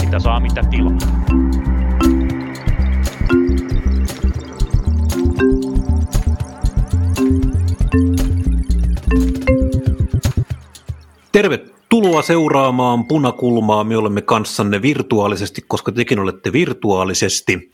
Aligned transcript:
Mitä 0.00 0.18
saa, 0.18 0.40
mitä 0.40 0.62
tilaa. 0.70 0.98
Tervetuloa 11.32 12.22
seuraamaan 12.22 13.06
Punakulmaa. 13.06 13.84
Me 13.84 13.96
olemme 13.96 14.22
kanssanne 14.22 14.82
virtuaalisesti, 14.82 15.64
koska 15.68 15.92
tekin 15.92 16.18
olette 16.18 16.52
virtuaalisesti. 16.52 17.70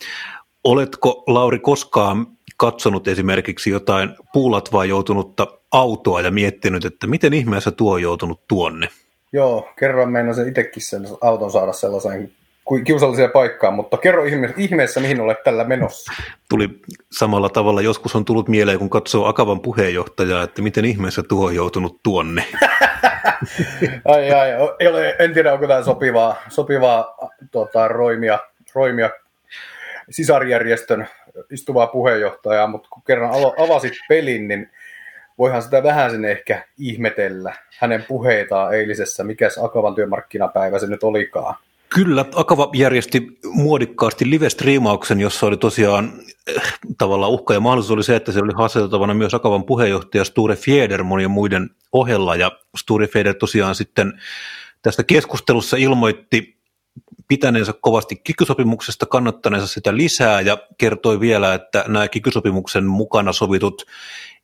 Oletko, 0.64 1.24
Lauri, 1.26 1.58
koskaan 1.58 2.35
katsonut 2.56 3.08
esimerkiksi 3.08 3.70
jotain 3.70 4.10
puulatvaa 4.32 4.84
joutunutta 4.84 5.46
autoa 5.72 6.20
ja 6.20 6.30
miettinyt, 6.30 6.84
että 6.84 7.06
miten 7.06 7.34
ihmeessä 7.34 7.70
tuo 7.70 7.92
on 7.92 8.02
joutunut 8.02 8.40
tuonne? 8.48 8.88
Joo, 9.32 9.68
kerran 9.78 10.12
meinasin 10.12 10.48
itsekin 10.48 10.82
sen 10.82 11.06
auton 11.20 11.50
saada 11.50 11.72
sellaiseen 11.72 12.32
kiusalliseen 12.84 13.30
paikkaan, 13.30 13.74
mutta 13.74 13.96
kerro 13.96 14.22
ihmeessä, 14.56 15.00
mihin 15.00 15.20
olet 15.20 15.42
tällä 15.42 15.64
menossa. 15.64 16.12
Tuli 16.48 16.68
samalla 17.12 17.48
tavalla, 17.48 17.80
joskus 17.80 18.16
on 18.16 18.24
tullut 18.24 18.48
mieleen, 18.48 18.78
kun 18.78 18.90
katsoo 18.90 19.26
Akavan 19.26 19.60
puheenjohtajaa, 19.60 20.42
että 20.42 20.62
miten 20.62 20.84
ihmeessä 20.84 21.22
tuo 21.22 21.46
on 21.46 21.54
joutunut 21.54 22.00
tuonne. 22.02 22.44
ai 24.04 24.32
ai, 24.32 24.50
ei 24.80 24.88
ole, 24.88 25.16
en 25.18 25.34
tiedä 25.34 25.52
onko 25.52 25.66
tämä 25.66 25.82
sopivaa, 25.82 26.36
sopivaa 26.48 27.16
tuota, 27.50 27.88
roimia, 27.88 28.38
roimia 28.74 29.10
sisarjärjestön 30.10 31.08
istuvaa 31.50 31.86
puheenjohtajaa, 31.86 32.66
mutta 32.66 32.88
kun 32.90 33.02
kerran 33.06 33.30
avasit 33.58 33.92
pelin, 34.08 34.48
niin 34.48 34.70
voihan 35.38 35.62
sitä 35.62 35.82
vähän 35.82 36.10
sen 36.10 36.24
ehkä 36.24 36.64
ihmetellä 36.78 37.54
hänen 37.78 38.04
puheitaan 38.08 38.74
eilisessä, 38.74 39.24
mikäs 39.24 39.58
Akavan 39.58 39.94
työmarkkinapäivä 39.94 40.78
se 40.78 40.86
nyt 40.86 41.02
olikaan. 41.02 41.54
Kyllä, 41.88 42.24
Akava 42.34 42.70
järjesti 42.74 43.38
muodikkaasti 43.44 44.30
live-striimauksen, 44.30 45.20
jossa 45.20 45.46
oli 45.46 45.56
tosiaan 45.56 46.12
äh, 46.56 46.78
tavallaan 46.98 47.32
uhka 47.32 47.54
ja 47.54 47.60
mahdollisuus 47.60 47.92
oli 47.92 48.04
se, 48.04 48.16
että 48.16 48.32
se 48.32 48.40
oli 48.40 48.52
haastateltavana 48.56 49.14
myös 49.14 49.34
Akavan 49.34 49.64
puheenjohtaja 49.64 50.24
Sture 50.24 50.56
Fjeder 50.56 51.02
monien 51.02 51.30
muiden 51.30 51.70
ohella, 51.92 52.36
ja 52.36 52.52
Sture 52.76 53.06
Fjeder 53.06 53.34
tosiaan 53.34 53.74
sitten 53.74 54.20
tästä 54.82 55.04
keskustelussa 55.04 55.76
ilmoitti 55.76 56.55
pitäneensä 57.28 57.74
kovasti 57.80 58.16
kikysopimuksesta, 58.16 59.06
kannattaneensa 59.06 59.66
sitä 59.66 59.96
lisää 59.96 60.40
ja 60.40 60.58
kertoi 60.78 61.20
vielä, 61.20 61.54
että 61.54 61.84
nämä 61.88 62.08
kikysopimuksen 62.08 62.84
mukana 62.84 63.32
sovitut 63.32 63.86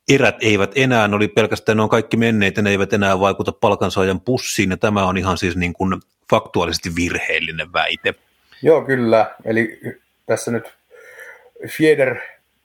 erät 0.09 0.35
eivät 0.41 0.71
enää, 0.75 1.09
oli 1.13 1.27
pelkästään, 1.27 1.77
ne 1.77 1.83
on 1.83 1.89
kaikki 1.89 2.17
menneet, 2.17 2.57
ne 2.57 2.69
eivät 2.69 2.93
enää 2.93 3.19
vaikuta 3.19 3.51
palkansaajan 3.51 4.21
pussiin, 4.21 4.69
ja 4.69 4.77
tämä 4.77 5.05
on 5.05 5.17
ihan 5.17 5.37
siis 5.37 5.55
niin 5.55 5.73
kuin 5.73 6.01
faktuaalisesti 6.29 6.95
virheellinen 6.95 7.73
väite. 7.73 8.15
Joo, 8.61 8.81
kyllä. 8.81 9.35
Eli 9.45 9.79
tässä 10.25 10.51
nyt 10.51 10.73
Fieder 11.67 12.17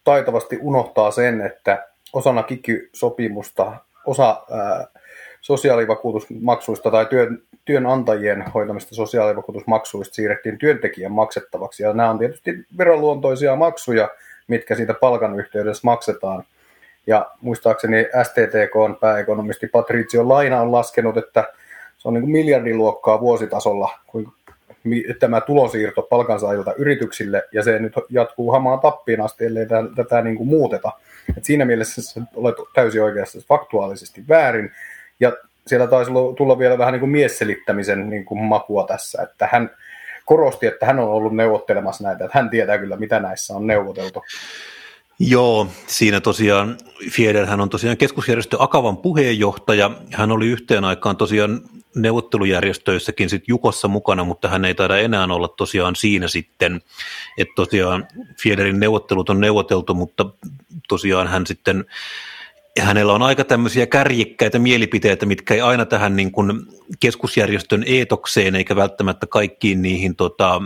taitavasti 0.05 0.59
unohtaa 0.61 1.11
sen, 1.11 1.41
että 1.41 1.87
osana 2.13 2.43
kiky-sopimusta 2.43 3.73
osa 4.07 4.43
ää, 4.51 4.87
sosiaalivakuutusmaksuista 5.41 6.91
tai 6.91 7.07
työn, 7.07 7.43
työnantajien 7.65 8.45
hoitamista 8.55 8.95
sosiaalivakuutusmaksuista 8.95 10.15
siirrettiin 10.15 10.59
työntekijän 10.59 11.13
maksettavaksi. 11.13 11.83
Ja 11.83 11.93
nämä 11.93 12.11
on 12.11 12.19
tietysti 12.19 12.67
veroluontoisia 12.79 13.57
maksuja, 13.57 14.09
mitkä 14.49 14.75
siitä 14.75 14.95
palkan 14.95 15.41
yhteydessä 15.41 15.81
maksetaan. 15.85 16.45
Ja 17.07 17.31
muistaakseni 17.41 18.07
STTK 18.23 19.01
pääekonomisti 19.01 19.67
Patricio 19.67 20.29
Laina 20.29 20.61
on 20.61 20.73
laskenut, 20.73 21.17
että 21.17 21.53
se 21.99 22.09
on 22.09 22.15
niin 22.15 22.23
kuin 22.23 22.33
miljardiluokkaa 22.33 23.21
vuositasolla, 23.21 23.99
kun 24.07 24.33
tämä 25.21 25.41
tulosiirto 25.41 26.03
palkansaajilta 26.03 26.75
yrityksille, 26.75 27.43
ja 27.53 27.63
se 27.63 27.79
nyt 27.79 27.93
jatkuu 28.11 28.53
hamaan 28.53 28.81
tappiin 28.81 29.21
asti, 29.21 29.45
ellei 29.45 29.67
tätä, 29.97 30.23
niin 30.23 30.37
kuin 30.37 30.49
muuteta. 30.49 30.93
Et 31.37 31.45
siinä 31.45 31.65
mielessä 31.65 32.21
olet 32.35 32.57
täysin 32.75 33.03
oikeassa 33.03 33.39
faktuaalisesti 33.49 34.25
väärin, 34.29 34.71
ja 35.21 35.33
siellä 35.67 35.87
taisi 35.87 36.11
tulla 36.37 36.59
vielä 36.59 36.79
vähän 36.79 36.93
niin 36.93 37.01
kuin 37.01 37.11
miesselittämisen 37.11 38.11
niin 38.11 38.25
kuin 38.25 38.41
makua 38.41 38.85
tässä, 38.87 39.23
että 39.23 39.49
hän 39.53 39.71
korosti, 40.25 40.67
että 40.67 40.87
hän 40.87 40.99
on 40.99 41.09
ollut 41.09 41.37
neuvottelemassa 41.37 42.05
näitä, 42.05 42.25
että 42.25 42.39
hän 42.39 42.51
tietää 42.51 42.79
kyllä, 42.79 42.97
mitä 42.97 43.21
näissä 43.21 43.55
on 43.55 43.67
neuvoteltu. 43.67 44.25
Joo, 45.21 45.67
siinä 45.87 46.21
tosiaan 46.21 46.77
Fieder, 47.11 47.47
hän 47.47 47.61
on 47.61 47.71
tosiaan 47.71 47.97
keskusjärjestö 47.97 48.57
Akavan 48.61 48.97
puheenjohtaja. 48.97 49.91
Hän 50.13 50.33
oli 50.33 50.47
yhteen 50.47 50.85
aikaan 50.85 51.17
tosiaan 51.17 51.61
neuvottelujärjestöissäkin 51.97 53.31
sit 53.31 53.49
Jukossa 53.49 53.89
mukana, 53.89 54.25
mutta 54.25 54.49
hän 54.49 54.65
ei 54.65 54.75
taida 54.75 54.99
enää 54.99 55.25
olla 55.25 55.49
tosiaan 55.49 55.97
siinä 55.97 56.29
sitten, 56.29 56.81
että 57.39 57.53
tosiaan 57.57 58.07
Fiederin 58.43 58.81
neuvottelut 58.81 59.31
on 59.31 59.41
neuvoteltu, 59.41 59.95
mutta 59.95 60.27
tosiaan 60.89 61.29
hän 61.29 61.47
sitten 61.47 61.85
hänellä 62.81 63.13
on 63.13 63.23
aika 63.23 63.45
tämmöisiä 63.45 63.87
kärjekkäitä 63.87 64.59
mielipiteitä, 64.59 65.27
mitkä 65.27 65.55
ei 65.55 65.61
aina 65.61 65.85
tähän 65.87 66.17
niin 66.17 66.33
kuin 66.33 66.53
keskusjärjestön 67.01 67.85
eetokseen 67.87 68.55
eikä 68.55 68.77
välttämättä 68.77 69.27
kaikkiin 69.27 69.83
niihin 69.83 70.17
tota, 70.17 70.61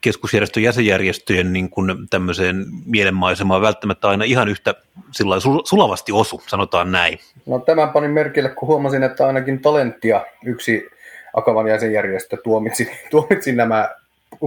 keskusjärjestön 0.00 0.62
jäsenjärjestöjen 0.62 1.52
niin 1.52 1.70
kuin 1.70 2.08
tämmöiseen 2.10 2.66
mielenmaisemaan 2.86 3.62
välttämättä 3.62 4.08
aina 4.08 4.24
ihan 4.24 4.48
yhtä 4.48 4.74
sillä 5.10 5.36
sulavasti 5.64 6.12
osu, 6.12 6.42
sanotaan 6.46 6.92
näin. 6.92 7.18
No 7.46 7.58
tämän 7.58 7.90
panin 7.90 8.10
merkille, 8.10 8.48
kun 8.48 8.68
huomasin, 8.68 9.02
että 9.02 9.26
ainakin 9.26 9.60
Talenttia 9.60 10.24
yksi 10.44 10.88
Akavan 11.34 11.68
jäsenjärjestö 11.68 12.36
tuomitsi, 12.44 12.90
tuomitsi 13.10 13.52
nämä 13.52 13.88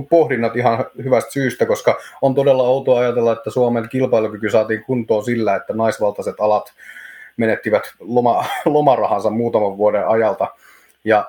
pohdinnat 0.10 0.56
ihan 0.56 0.86
hyvästä 1.04 1.32
syystä, 1.32 1.66
koska 1.66 2.00
on 2.22 2.36
todella 2.36 2.64
outoa 2.64 3.00
ajatella, 3.00 3.34
että 3.34 3.50
Suomen 3.50 3.90
kilpailukyky 3.90 4.50
saatiin 4.50 4.84
kuntoon 4.84 5.26
sillä, 5.26 5.56
että 5.56 5.74
naisvaltaiset 5.74 6.36
alat 6.40 6.74
menettivät 7.38 7.84
loma, 8.00 8.46
lomarahansa 8.66 9.30
muutaman 9.30 9.78
vuoden 9.78 10.08
ajalta. 10.08 10.48
Ja 11.04 11.26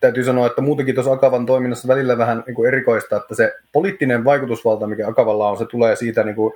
täytyy 0.00 0.24
sanoa, 0.24 0.46
että 0.46 0.62
muutenkin 0.62 0.94
tuossa 0.94 1.12
Akavan 1.12 1.46
toiminnassa 1.46 1.88
välillä 1.88 2.18
vähän 2.18 2.42
niin 2.46 2.54
kuin 2.54 2.68
erikoista, 2.68 3.16
että 3.16 3.34
se 3.34 3.54
poliittinen 3.72 4.24
vaikutusvalta, 4.24 4.86
mikä 4.86 5.08
Akavalla 5.08 5.50
on, 5.50 5.58
se 5.58 5.64
tulee 5.64 5.96
siitä 5.96 6.22
niin 6.22 6.36
kuin 6.36 6.54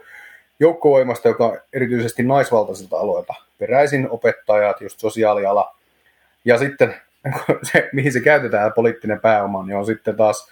joukkovoimasta, 0.60 1.28
joka 1.28 1.46
on 1.46 1.58
erityisesti 1.72 2.22
naisvaltaisilta 2.22 2.98
aloilta. 2.98 3.34
Peräisin 3.58 4.10
opettajat, 4.10 4.80
just 4.80 5.00
sosiaaliala. 5.00 5.76
Ja 6.44 6.58
sitten 6.58 6.94
se, 7.72 7.90
mihin 7.92 8.12
se 8.12 8.20
käytetään, 8.20 8.72
poliittinen 8.72 9.20
pääoma, 9.20 9.66
niin 9.66 9.76
on 9.76 9.86
sitten 9.86 10.16
taas 10.16 10.48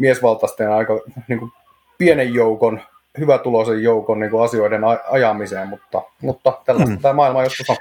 miesvaltaisten 0.00 0.72
aika 0.72 1.00
niin 1.28 1.38
kuin 1.38 1.52
pienen 1.98 2.34
joukon, 2.34 2.80
hyvätuloisen 3.18 3.82
joukon 3.82 4.20
niin 4.20 4.30
kuin 4.30 4.44
asioiden 4.44 4.80
ajamiseen, 5.10 5.68
mutta, 5.68 6.02
mutta 6.22 6.58
tällaista 6.66 6.94
mm. 6.94 7.00
tämä 7.00 7.14
maailma 7.14 7.42
joskus 7.42 7.70
on. 7.70 7.76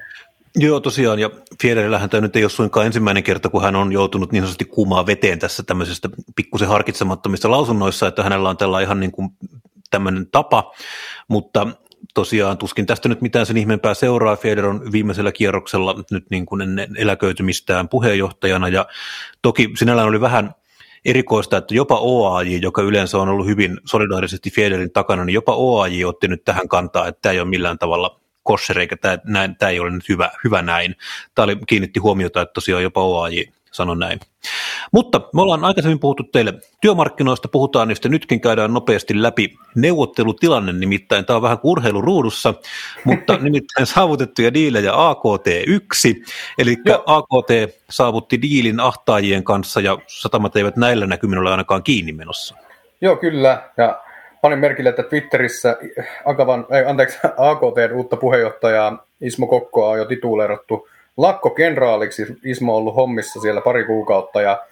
Joo, 0.55 0.79
tosiaan, 0.79 1.19
ja 1.19 1.29
Fiederillähän 1.61 2.09
tämä 2.09 2.21
nyt 2.21 2.35
ei 2.35 2.43
ole 2.43 2.49
suinkaan 2.49 2.85
ensimmäinen 2.85 3.23
kerta, 3.23 3.49
kun 3.49 3.61
hän 3.61 3.75
on 3.75 3.91
joutunut 3.91 4.31
niin 4.31 4.43
sanotusti 4.43 4.65
kuumaa 4.65 5.05
veteen 5.05 5.39
tässä 5.39 5.63
tämmöisestä 5.63 6.09
pikkusen 6.35 6.67
harkitsemattomista 6.67 7.51
lausunnoissa, 7.51 8.07
että 8.07 8.23
hänellä 8.23 8.49
on 8.49 8.57
tällä 8.57 8.81
ihan 8.81 8.99
niin 8.99 9.11
kuin 9.11 9.29
tämmöinen 9.89 10.27
tapa, 10.31 10.73
mutta 11.27 11.67
tosiaan 12.13 12.57
tuskin 12.57 12.85
tästä 12.85 13.09
nyt 13.09 13.21
mitään 13.21 13.45
sen 13.45 13.57
ihmeempää 13.57 13.93
seuraa. 13.93 14.35
Feder 14.35 14.65
on 14.65 14.91
viimeisellä 14.91 15.31
kierroksella 15.31 16.03
nyt 16.11 16.25
niin 16.29 16.45
kuin 16.45 16.61
ennen 16.61 16.89
eläköitymistään 16.97 17.89
puheenjohtajana, 17.89 18.67
ja 18.67 18.85
toki 19.41 19.69
sinällään 19.77 20.07
oli 20.07 20.21
vähän 20.21 20.55
erikoista, 21.05 21.57
että 21.57 21.75
jopa 21.75 21.99
OAJ, 21.99 22.57
joka 22.61 22.81
yleensä 22.81 23.17
on 23.17 23.29
ollut 23.29 23.47
hyvin 23.47 23.79
solidaarisesti 23.85 24.49
Federin 24.49 24.91
takana, 24.91 25.25
niin 25.25 25.33
jopa 25.33 25.55
OAJ 25.55 26.03
otti 26.05 26.27
nyt 26.27 26.45
tähän 26.45 26.67
kantaa, 26.67 27.07
että 27.07 27.21
tämä 27.21 27.33
ei 27.33 27.39
ole 27.39 27.49
millään 27.49 27.79
tavalla 27.79 28.19
kosher, 28.43 28.79
eikä 28.79 28.97
tämä, 28.97 29.17
näin, 29.23 29.55
tämä 29.55 29.69
ei 29.69 29.79
ole 29.79 29.91
nyt 29.91 30.09
hyvä, 30.09 30.31
hyvä 30.43 30.61
näin. 30.61 30.95
Tämä 31.35 31.43
oli, 31.43 31.57
kiinnitti 31.67 31.99
huomiota, 31.99 32.41
että 32.41 32.53
tosiaan 32.53 32.83
jopa 32.83 33.03
OAJ 33.03 33.43
sanoi 33.71 33.97
näin. 33.97 34.19
Mutta 34.91 35.21
me 35.33 35.41
ollaan 35.41 35.65
aikaisemmin 35.65 35.99
puhuttu 35.99 36.23
teille 36.23 36.53
työmarkkinoista, 36.81 37.47
puhutaan 37.47 37.87
niistä 37.87 38.09
nytkin 38.09 38.41
käydään 38.41 38.73
nopeasti 38.73 39.21
läpi 39.21 39.55
neuvottelutilanne, 39.75 40.73
nimittäin 40.73 41.25
tämä 41.25 41.35
on 41.35 41.43
vähän 41.43 41.59
kuin 41.59 41.71
urheiluruudussa, 41.71 42.53
mutta 43.03 43.37
nimittäin 43.41 43.85
saavutettuja 43.85 44.53
diilejä 44.53 44.91
AKT1, 44.91 46.31
eli 46.57 46.77
AKT 47.05 47.75
saavutti 47.89 48.41
diilin 48.41 48.79
ahtaajien 48.79 49.43
kanssa 49.43 49.81
ja 49.81 49.97
satamat 50.07 50.55
eivät 50.55 50.75
näillä 50.75 51.05
näkymin 51.05 51.39
ole 51.39 51.51
ainakaan 51.51 51.83
kiinni 51.83 52.11
menossa. 52.11 52.55
Joo, 53.01 53.15
kyllä, 53.15 53.69
ja 53.77 54.01
panin 54.41 54.59
merkille, 54.59 54.89
että 54.89 55.03
Twitterissä 55.03 55.77
Akavan, 56.25 56.65
ei, 56.71 56.85
anteeksi, 56.85 57.17
AKT 57.37 57.93
uutta 57.95 58.17
puheenjohtajaa 58.17 59.05
Ismo 59.21 59.47
Kokkoa 59.47 59.89
on 59.89 59.97
jo 59.97 60.05
tituleerattu 60.05 60.87
lakkokenraaliksi. 61.19 62.25
Ismo 62.43 62.73
on 62.73 62.77
ollut 62.77 62.95
hommissa 62.95 63.41
siellä 63.41 63.61
pari 63.61 63.85
kuukautta 63.85 64.41
ja 64.41 64.63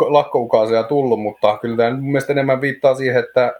lakkoukaaseja 0.00 0.82
tullut, 0.82 1.20
mutta 1.20 1.58
kyllä 1.58 1.76
tämä 1.76 1.90
mun 1.90 2.04
mielestä 2.04 2.32
enemmän 2.32 2.60
viittaa 2.60 2.94
siihen, 2.94 3.24
että 3.24 3.54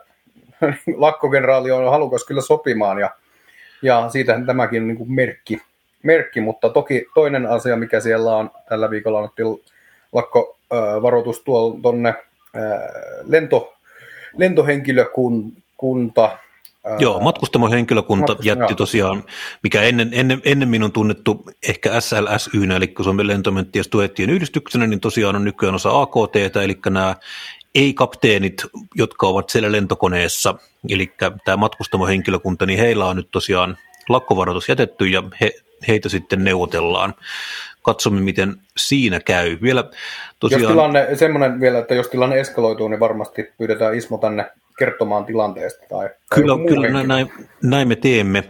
lakkokenraali 0.97 1.71
on 1.71 1.91
halukas 1.91 2.25
kyllä 2.25 2.41
sopimaan 2.41 2.99
ja 2.99 3.11
Ja 3.83 4.09
siitä 4.09 4.41
tämäkin 4.47 4.83
on 4.83 4.89
niin 4.89 5.13
merkki, 5.13 5.61
merkki, 6.03 6.41
mutta 6.41 6.69
toki 6.69 7.07
toinen 7.15 7.47
asia, 7.47 7.77
mikä 7.77 8.01
siellä 8.01 8.37
on 8.37 8.51
tällä 8.69 8.91
viikolla 8.91 9.19
annettiin 9.19 9.63
lakkovaroitus 10.13 11.43
tuonne 11.83 12.15
lento, 13.23 13.75
lentohenkilökunta 14.37 16.39
Joo, 16.99 17.21
matkustamohenkilökunta 17.21 18.37
jätti 18.43 18.75
tosiaan, 18.75 19.25
mikä 19.63 19.83
ennen, 19.83 20.11
ennen, 20.13 20.41
ennen 20.45 20.69
minun 20.69 20.93
tunnettu 20.93 21.45
ehkä 21.69 22.01
SLSY, 22.01 22.65
eli 22.77 22.95
Suomen 23.03 23.27
lentomenttien 23.27 23.85
tuettien 23.91 24.31
yhdistyksenä, 24.31 24.87
niin 24.87 25.01
tosiaan 25.01 25.37
on 25.37 25.45
nykyään 25.45 25.75
osa 25.75 26.01
AKT, 26.01 26.37
eli 26.65 26.79
nämä 26.91 27.17
ei-kapteenit, 27.75 28.63
jotka 28.95 29.27
ovat 29.27 29.51
siellä 29.51 29.73
lentokoneessa, 29.73 30.55
eli 30.89 31.13
tämä 31.45 31.57
matkustamohenkilökunta, 31.57 32.67
niin 32.67 32.79
heillä 32.79 33.07
on 33.07 33.17
nyt 33.17 33.29
tosiaan 33.31 33.79
lakkovaroitus 34.09 34.69
jätetty 34.69 35.07
ja 35.07 35.23
he, 35.41 35.53
heitä 35.89 36.09
sitten 36.09 36.45
neuvotellaan. 36.45 37.15
Katsomme, 37.83 38.21
miten 38.21 38.57
siinä 38.77 39.21
käy. 39.21 39.59
Vielä 39.63 39.85
tosiaan... 40.39 40.63
Jos 40.63 40.71
tilanne, 40.71 41.17
semmoinen 41.17 41.61
vielä, 41.61 41.79
että 41.79 41.95
jos 41.95 42.09
tilanne 42.09 42.41
eskaloituu, 42.41 42.89
niin 42.89 43.01
varmasti 43.01 43.53
pyydetään 43.59 43.95
Ismo 43.95 44.19
tänne 44.19 44.51
kertomaan 44.79 45.25
tilanteesta. 45.25 45.81
Tai, 45.89 46.09
tai 46.09 46.17
kyllä, 46.35 46.57
kyllä 46.69 47.03
näin, 47.03 47.33
näin 47.63 47.89
me 47.89 47.97
teemme. 47.97 48.45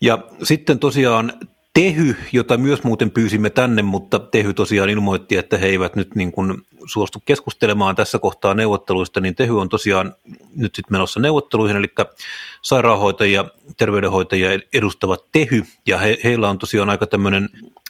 Ja 0.00 0.18
sitten 0.42 0.78
tosiaan 0.78 1.32
Tehy, 1.74 2.16
jota 2.32 2.56
myös 2.56 2.84
muuten 2.84 3.10
pyysimme 3.10 3.50
tänne, 3.50 3.82
mutta 3.82 4.18
Tehy 4.18 4.54
tosiaan 4.54 4.90
ilmoitti, 4.90 5.36
että 5.36 5.58
he 5.58 5.66
eivät 5.66 5.96
nyt 5.96 6.14
niin 6.14 6.32
kuin 6.32 6.62
suostu 6.86 7.22
keskustelemaan 7.24 7.96
tässä 7.96 8.18
kohtaa 8.18 8.54
neuvotteluista, 8.54 9.20
niin 9.20 9.34
Tehy 9.34 9.60
on 9.60 9.68
tosiaan 9.68 10.14
nyt 10.56 10.74
sitten 10.74 10.94
menossa 10.94 11.20
neuvotteluihin, 11.20 11.76
eli 11.76 11.86
sairaanhoitajia, 12.62 13.44
terveydenhoitajia 13.76 14.60
edustavat 14.72 15.24
Tehy, 15.32 15.62
ja 15.86 15.98
he, 15.98 16.18
heillä 16.24 16.50
on 16.50 16.58
tosiaan 16.58 16.90
aika 16.90 17.06
tämmöinen 17.06 17.48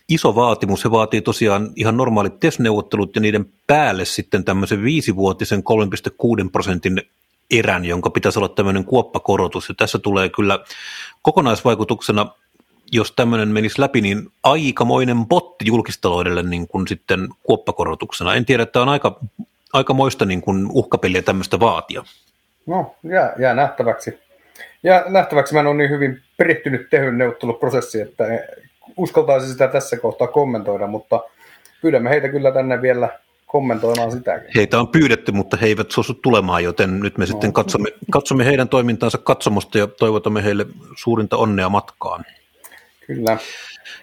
iso 0.09 0.35
vaatimus. 0.35 0.85
He 0.85 0.91
vaatii 0.91 1.23
tosiaan 1.23 1.71
ihan 1.77 1.97
normaalit 1.97 2.41
TES-neuvottelut 2.41 3.15
ja 3.15 3.21
niiden 3.21 3.47
päälle 3.67 4.05
sitten 4.05 4.45
tämmöisen 4.45 4.83
viisivuotisen 4.83 5.63
3,6 6.43 6.51
prosentin 6.53 7.03
erän, 7.51 7.85
jonka 7.85 8.11
pitäisi 8.11 8.39
olla 8.39 8.49
tämmöinen 8.49 8.85
kuoppakorotus. 8.85 9.69
Ja 9.69 9.75
tässä 9.79 9.99
tulee 9.99 10.29
kyllä 10.29 10.59
kokonaisvaikutuksena, 11.23 12.27
jos 12.93 13.13
tämmöinen 13.13 13.49
menisi 13.49 13.81
läpi, 13.81 14.01
niin 14.01 14.33
aikamoinen 14.43 15.27
potti 15.27 15.65
julkistaloudelle 15.67 16.43
niin 16.43 16.69
kuin 16.69 16.89
sitten 16.89 17.29
kuoppakorotuksena. 17.43 18.35
En 18.35 18.45
tiedä, 18.45 18.63
että 18.63 18.83
on 18.83 18.89
aika, 18.89 19.21
aikamoista 19.73 20.25
niin 20.25 20.41
kuin 20.41 20.67
uhkapeliä 20.71 21.23
tämmöistä 21.23 21.61
vaatia. 21.61 22.05
No, 22.67 22.95
jää, 23.03 23.33
jää 23.39 23.55
nähtäväksi. 23.55 24.19
Ja 24.83 25.05
nähtäväksi 25.09 25.55
mä 25.55 25.61
en 25.61 25.67
ole 25.67 25.75
niin 25.75 25.91
hyvin 25.91 26.23
perehtynyt 26.37 26.91
tehyn 26.91 27.19
neuvotteluprosessi, 27.19 28.01
että 28.01 28.25
uskaltaisi 28.97 29.49
sitä 29.49 29.69
tässä 29.69 29.97
kohtaa 29.97 30.27
kommentoida, 30.27 30.87
mutta 30.87 31.21
pyydämme 31.83 32.11
heitä 32.11 32.29
kyllä 32.29 32.53
tänne 32.53 32.83
vielä 32.83 33.19
kommentoimaan 33.55 34.13
sitäkin. 34.13 34.51
Heitä 34.55 34.81
on 34.81 34.89
pyydetty, 34.89 35.33
mutta 35.33 35.57
he 35.57 35.67
eivät 35.67 35.91
suostu 35.91 36.15
tulemaan, 36.15 36.65
joten 36.65 37.01
nyt 37.01 37.19
me 37.19 37.25
no. 37.25 37.27
sitten 37.27 37.53
katsomme, 37.53 37.91
katsomme 38.11 38.45
heidän 38.45 38.69
toimintaansa 38.69 39.19
katsomusta 39.19 39.79
ja 39.79 39.87
toivotamme 39.87 40.45
heille 40.45 40.67
suurinta 40.97 41.37
onnea 41.37 41.69
matkaan. 41.69 42.25
Kyllä. 43.07 43.39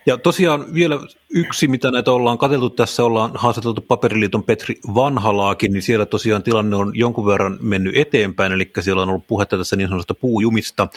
Ja 0.06 0.18
tosiaan 0.18 0.74
vielä 0.74 1.00
yksi, 1.30 1.68
mitä 1.68 1.92
näitä 1.92 2.12
ollaan 2.12 2.38
katseltu 2.38 2.69
tässä, 2.69 3.03
ollaan 3.03 3.31
haastateltu 3.33 3.81
Paperiliiton 3.81 4.44
Petri 4.44 4.80
Vanhalaakin, 4.95 5.74
niin 5.74 5.83
siellä 5.83 6.06
tosiaan 6.06 6.44
tilanne 6.44 6.75
on 6.75 6.92
jonkun 6.95 7.25
verran 7.25 7.57
mennyt 7.62 7.97
eteenpäin, 7.97 8.51
eli 8.51 8.71
siellä 8.80 9.01
on 9.01 9.09
ollut 9.09 9.27
puhetta 9.27 9.57
tässä 9.57 9.75
niin 9.75 9.88
sanotusta 9.88 10.13
puujumista. 10.13 10.88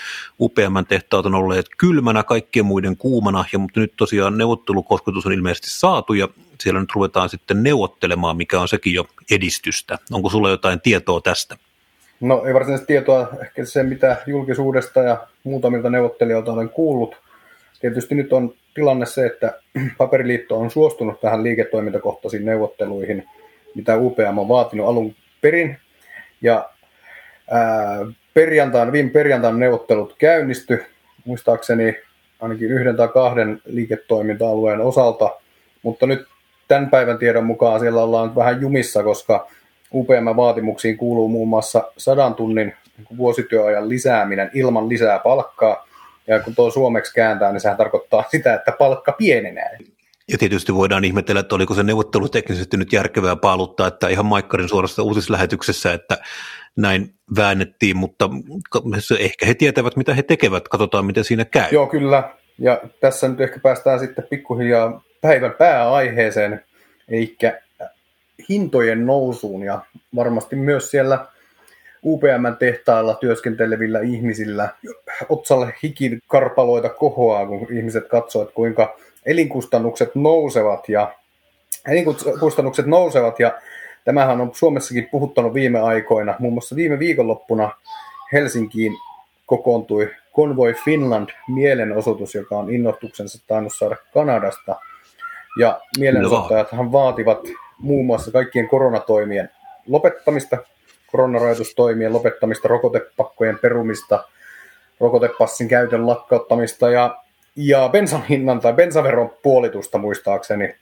UPMn 0.41 0.87
tehtaat 0.89 1.27
on 1.27 1.35
olleet 1.35 1.67
kylmänä, 1.79 2.23
kaikkien 2.23 2.67
muiden 2.67 2.97
kuumana, 2.97 3.45
ja 3.53 3.59
mutta 3.59 3.81
nyt 3.81 3.93
tosiaan 3.97 4.39
neuvottelukosketus 4.39 5.27
on 5.27 5.33
ilmeisesti 5.33 5.71
saatu, 5.71 6.15
ja 6.15 6.29
siellä 6.61 6.81
nyt 6.81 6.93
ruvetaan 6.95 7.29
sitten 7.29 7.63
neuvottelemaan, 7.63 8.37
mikä 8.37 8.61
on 8.61 8.69
sekin 8.69 8.95
jo 8.95 9.07
edistystä. 9.31 9.99
Onko 10.13 10.31
sulla 10.31 10.51
jotain 10.51 10.81
tietoa 10.81 11.21
tästä? 11.21 11.57
No 12.21 12.45
ei 12.47 12.55
varsinaisesti 12.55 12.87
tietoa, 12.87 13.29
ehkä 13.43 13.65
se 13.65 13.83
mitä 13.83 14.17
julkisuudesta 14.27 15.03
ja 15.03 15.27
muutamilta 15.45 15.91
neuvottelijoilta 15.91 16.53
olen 16.53 16.69
kuullut. 16.69 17.17
Tietysti 17.81 18.15
nyt 18.15 18.33
on 18.33 18.55
tilanne 18.75 19.07
se, 19.07 19.27
että 19.27 19.61
Paperiliitto 19.99 20.59
on 20.59 20.71
suostunut 20.71 21.21
tähän 21.21 21.43
liiketoimintakohtaisiin 21.43 22.45
neuvotteluihin, 22.45 23.29
mitä 23.75 23.97
UPM 23.97 24.39
on 24.39 24.49
vaatinut 24.49 24.89
alun 24.89 25.15
perin. 25.41 25.77
Ja 26.43 26.71
ää, 27.51 27.99
perjantain, 28.35 28.93
viime 28.93 29.11
perjantain 29.11 29.59
neuvottelut 29.59 30.15
käynnisty, 30.19 30.85
muistaakseni 31.25 31.97
ainakin 32.41 32.71
yhden 32.71 32.97
tai 32.97 33.09
kahden 33.09 33.61
liiketoiminta-alueen 33.65 34.81
osalta, 34.81 35.31
mutta 35.83 36.07
nyt 36.07 36.27
tämän 36.69 36.91
päivän 36.91 37.19
tiedon 37.19 37.45
mukaan 37.45 37.81
siellä 37.81 38.03
ollaan 38.03 38.35
vähän 38.35 38.61
jumissa, 38.61 39.03
koska 39.03 39.49
UPM-vaatimuksiin 39.95 40.97
kuuluu 40.97 41.29
muun 41.29 41.49
muassa 41.49 41.93
sadan 41.97 42.35
tunnin 42.35 42.73
vuosityöajan 43.17 43.89
lisääminen 43.89 44.51
ilman 44.55 44.89
lisää 44.89 45.19
palkkaa, 45.19 45.87
ja 46.27 46.41
kun 46.41 46.55
tuo 46.55 46.71
suomeksi 46.71 47.15
kääntää, 47.15 47.53
niin 47.53 47.61
sehän 47.61 47.77
tarkoittaa 47.77 48.25
sitä, 48.31 48.55
että 48.55 48.73
palkka 48.79 49.13
pienenee. 49.13 49.79
Ja 50.33 50.39
tietysti 50.39 50.75
voidaan 50.75 51.05
ihmetellä, 51.05 51.41
että 51.41 51.55
oliko 51.55 51.75
se 51.75 51.83
neuvottelu 51.83 52.29
teknisesti 52.29 52.77
nyt 52.77 52.93
järkevää 52.93 53.37
paaluttaa, 53.37 53.87
että 53.87 54.09
ihan 54.09 54.27
Maikkarin 54.27 54.69
suorassa 54.69 55.03
uutislähetyksessä, 55.03 55.93
että 55.93 56.19
näin 56.77 57.15
väännettiin, 57.37 57.97
mutta 57.97 58.31
ehkä 59.19 59.47
he 59.47 59.55
tietävät, 59.55 59.97
mitä 59.97 60.15
he 60.15 60.23
tekevät. 60.23 60.69
Katsotaan, 60.69 61.07
miten 61.07 61.25
siinä 61.25 61.45
käy. 61.45 61.69
Joo, 61.73 61.87
kyllä. 61.87 62.31
Ja 62.59 62.81
tässä 63.01 63.29
nyt 63.29 63.41
ehkä 63.41 63.61
päästään 63.61 64.01
sitten 64.01 64.27
pikkuhiljaa 64.31 65.03
päivän 65.25 65.55
pääaiheeseen, 65.59 66.65
eli 67.09 67.37
hintojen 68.49 69.07
nousuun 69.07 69.63
ja 69.63 69.81
varmasti 70.17 70.57
myös 70.57 70.91
siellä 70.91 71.27
UPM-tehtailla 72.05 73.15
työskentelevillä 73.15 74.01
ihmisillä 74.01 74.69
otsalle 75.29 75.75
hikin 75.83 76.19
karpaloita 76.29 76.89
kohoaa, 76.89 77.47
kun 77.47 77.67
ihmiset 77.71 78.09
katsovat, 78.09 78.51
kuinka 78.53 78.97
elinkustannukset 79.27 80.15
nousevat 80.15 80.89
ja 80.89 81.15
elinkustannukset 81.89 82.87
nousevat 82.87 83.41
ja 83.41 83.53
tämähän 84.05 84.41
on 84.41 84.51
Suomessakin 84.55 85.09
puhuttanut 85.11 85.55
viime 85.55 85.81
aikoina. 85.81 86.37
Muun 86.39 86.55
muassa 86.55 86.77
viime 86.77 86.99
viikonloppuna 86.99 87.73
Helsinkiin 88.33 88.93
kokoontui 89.47 90.11
Convoy 90.37 90.75
Finland 90.85 91.29
mielenosoitus, 91.49 92.35
joka 92.35 92.57
on 92.57 92.75
innostuksensa 92.75 93.45
tainnut 93.47 93.73
saada 93.75 93.97
Kanadasta. 94.15 94.77
Ja 95.59 95.81
mielenosoittajathan 95.99 96.93
vaativat 96.93 97.39
muun 97.79 98.07
muassa 98.07 98.31
kaikkien 98.31 98.69
koronatoimien 98.69 99.51
lopettamista, 99.87 100.59
koronarajoitustoimien 101.13 102.13
lopettamista, 102.13 102.69
rokotepakkojen 102.69 103.59
perumista, 103.59 104.25
rokotepassin 105.01 105.69
käytön 105.69 106.07
lakkauttamista 106.07 106.91
ja, 106.91 107.17
ja 107.57 107.89
bensan 107.93 108.25
hinnan 108.27 108.61
tai 108.61 108.73
bensaveron 108.73 109.31
puolitusta 109.43 109.99
muistaakseni. 109.99 110.75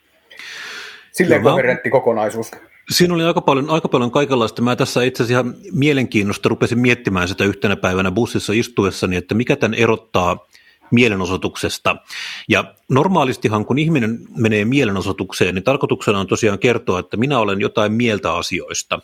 Silleen 1.13 1.43
koherentti 1.43 1.91
kokonaisuus. 1.91 2.51
Siinä 2.91 3.15
oli 3.15 3.25
aika 3.25 3.41
paljon, 3.41 3.71
aika 3.71 3.89
paljon 3.89 4.11
kaikenlaista. 4.11 4.63
Mä 4.63 4.77
tässä 4.77 5.03
itse 5.03 5.23
asiassa 5.23 5.41
ihan 5.41 5.55
mielenkiinnosta 5.73 6.49
rupesin 6.49 6.79
miettimään 6.79 7.29
sitä 7.29 7.45
yhtenä 7.45 7.77
päivänä 7.77 8.11
bussissa 8.11 8.53
istuessani, 8.53 9.17
että 9.17 9.35
mikä 9.35 9.57
tämän 9.57 9.75
erottaa 9.75 10.47
mielenosoituksesta. 10.93 11.97
Ja 12.49 12.75
normaalistihan 12.89 13.65
kun 13.65 13.79
ihminen 13.79 14.19
menee 14.37 14.65
mielenosoitukseen, 14.65 15.55
niin 15.55 15.65
tarkoituksena 15.65 16.21
on 16.21 16.27
tosiaan 16.27 16.59
kertoa, 16.59 16.99
että 16.99 17.17
minä 17.17 17.39
olen 17.39 17.61
jotain 17.61 17.93
mieltä 17.93 18.35
asioista. 18.35 19.01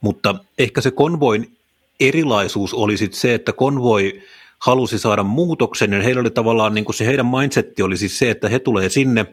Mutta 0.00 0.34
ehkä 0.58 0.80
se 0.80 0.90
konvoin 0.90 1.56
erilaisuus 2.00 2.74
oli 2.74 2.96
sitten 2.96 3.20
se, 3.20 3.34
että 3.34 3.52
konvoi 3.52 4.22
halusi 4.58 4.98
saada 4.98 5.22
muutoksen, 5.22 5.92
ja 5.92 6.02
heillä 6.02 6.20
oli 6.20 6.30
tavallaan 6.30 6.74
niin 6.74 6.84
kuin 6.84 6.94
se 6.94 7.06
heidän 7.06 7.26
mindsetti 7.26 7.82
oli 7.82 7.96
siis 7.96 8.18
se, 8.18 8.30
että 8.30 8.48
he 8.48 8.58
tulee 8.58 8.88
sinne 8.88 9.26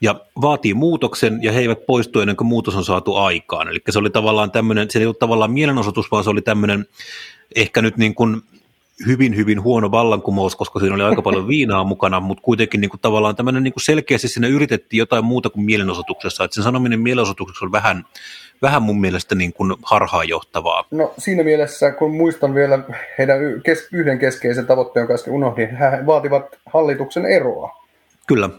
ja 0.00 0.20
vaatii 0.40 0.74
muutoksen, 0.74 1.38
ja 1.42 1.52
he 1.52 1.60
eivät 1.60 1.86
poistu 1.86 2.20
ennen 2.20 2.36
kuin 2.36 2.48
muutos 2.48 2.74
on 2.76 2.84
saatu 2.84 3.16
aikaan. 3.16 3.68
Eli 3.68 3.78
se 3.90 3.98
oli 3.98 4.10
tavallaan 4.10 4.50
tämmöinen, 4.50 4.90
se 4.90 4.98
ei 4.98 5.04
ollut 5.04 5.18
tavallaan 5.18 5.52
mielenosoitus, 5.52 6.10
vaan 6.10 6.24
se 6.24 6.30
oli 6.30 6.42
tämmöinen 6.42 6.86
ehkä 7.54 7.82
nyt 7.82 7.96
niin 7.96 8.14
kuin 8.14 8.42
hyvin, 9.06 9.36
hyvin 9.36 9.62
huono 9.62 9.90
vallankumous, 9.90 10.56
koska 10.56 10.80
siinä 10.80 10.94
oli 10.94 11.02
aika 11.02 11.22
paljon 11.22 11.48
viinaa 11.48 11.84
mukana, 11.84 12.20
mutta 12.20 12.42
kuitenkin 12.42 12.80
niin 12.80 12.90
kuin 12.90 13.00
tavallaan 13.00 13.36
tämmöinen 13.36 13.62
niin 13.62 13.72
kuin 13.72 13.82
selkeästi 13.82 14.28
siinä 14.28 14.48
yritettiin 14.48 14.98
jotain 14.98 15.24
muuta 15.24 15.50
kuin 15.50 15.64
mielenosoituksessa. 15.64 16.44
Että 16.44 16.54
sen 16.54 16.64
sanominen 16.64 17.00
mielenosoituksessa 17.00 17.64
on 17.64 17.72
vähän, 17.72 18.04
vähän 18.62 18.82
mun 18.82 19.00
mielestä 19.00 19.34
niin 19.34 19.52
kuin 19.52 19.74
harhaanjohtavaa. 19.82 20.84
No 20.90 21.14
siinä 21.18 21.42
mielessä, 21.42 21.90
kun 21.90 22.16
muistan 22.16 22.54
vielä 22.54 22.78
heidän 23.18 23.38
kes- 23.64 23.88
yhden 23.92 24.18
keskeisen 24.18 24.66
tavoitteen, 24.66 25.02
jonka 25.02 25.14
äsken 25.14 25.32
unohdin, 25.34 25.76
he 25.76 26.06
vaativat 26.06 26.44
hallituksen 26.66 27.26
eroa. 27.26 27.82
Kyllä. 28.26 28.50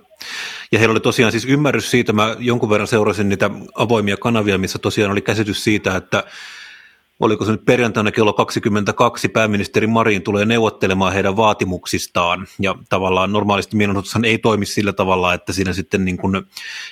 Ja 0.71 0.79
heillä 0.79 0.91
oli 0.91 0.99
tosiaan 0.99 1.31
siis 1.31 1.45
ymmärrys 1.45 1.91
siitä, 1.91 2.13
mä 2.13 2.35
jonkun 2.39 2.69
verran 2.69 2.87
seurasin 2.87 3.29
niitä 3.29 3.49
avoimia 3.75 4.17
kanavia, 4.17 4.57
missä 4.57 4.79
tosiaan 4.79 5.11
oli 5.11 5.21
käsitys 5.21 5.63
siitä, 5.63 5.95
että 5.95 6.23
oliko 7.23 7.45
se 7.45 7.51
nyt 7.51 7.65
perjantaina 7.65 8.11
kello 8.11 8.33
22, 8.33 9.29
pääministeri 9.29 9.87
Marin 9.87 10.21
tulee 10.21 10.45
neuvottelemaan 10.45 11.13
heidän 11.13 11.37
vaatimuksistaan, 11.37 12.47
ja 12.59 12.75
tavallaan 12.89 13.31
normaalisti 13.31 13.75
mielenosoitushan 13.75 14.25
ei 14.25 14.37
toimi 14.37 14.65
sillä 14.65 14.93
tavalla, 14.93 15.33
että 15.33 15.53
siinä 15.53 15.73
sitten 15.73 16.05
niin 16.05 16.17
kuin, 16.17 16.35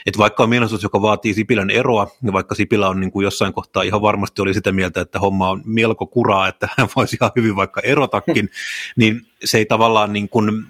että 0.06 0.18
vaikka 0.18 0.44
on 0.44 0.50
mielenosoitus, 0.50 0.84
joka 0.84 1.02
vaatii 1.02 1.34
Sipilän 1.34 1.70
eroa, 1.70 2.08
ja 2.24 2.34
vaikka 2.34 2.56
Sipilä 2.56 2.90
on 2.90 3.00
niin 3.00 3.12
kuin 3.12 3.24
jossain 3.24 3.54
kohtaa 3.54 3.84
ihan 3.84 4.02
varmasti 4.02 4.42
oli 4.42 4.54
sitä 4.54 4.72
mieltä, 4.72 5.02
että 5.02 5.20
homma 5.20 5.50
on 5.50 5.62
melko 5.66 6.08
kuraa, 6.08 6.48
että 6.48 6.70
hän 6.78 6.88
voisi 6.96 7.18
ihan 7.22 7.32
hyvin 7.36 7.56
vaikka 7.56 7.82
erotakin, 7.82 8.50
niin 8.96 9.22
se 9.44 9.58
ei 9.58 9.66
tavallaan 9.66 10.14
niin 10.14 10.30
kuin, 10.30 10.64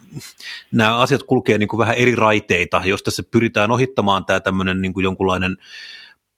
nämä 0.71 0.97
asiat 0.97 1.23
kulkee 1.23 1.57
niin 1.57 1.69
kuin 1.69 1.77
vähän 1.77 1.95
eri 1.95 2.15
raiteita, 2.15 2.81
jos 2.85 3.03
tässä 3.03 3.23
pyritään 3.23 3.71
ohittamaan 3.71 4.25
tämä 4.25 4.39
tämmöinen 4.39 4.81
niin 4.81 4.93
kuin 4.93 5.03
jonkunlainen 5.03 5.57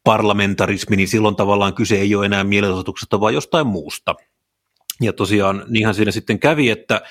parlamentarismi, 0.04 0.96
niin 0.96 1.08
silloin 1.08 1.36
tavallaan 1.36 1.74
kyse 1.74 1.96
ei 1.96 2.16
ole 2.16 2.26
enää 2.26 2.44
mielenosoituksesta, 2.44 3.20
vaan 3.20 3.34
jostain 3.34 3.68
muusta. 3.68 4.16
Ja 5.02 5.14
tosiaan 5.14 5.66
niinhän 5.68 5.96
siinä 5.96 6.12
sitten 6.12 6.40
kävi, 6.40 6.70
että 6.70 7.02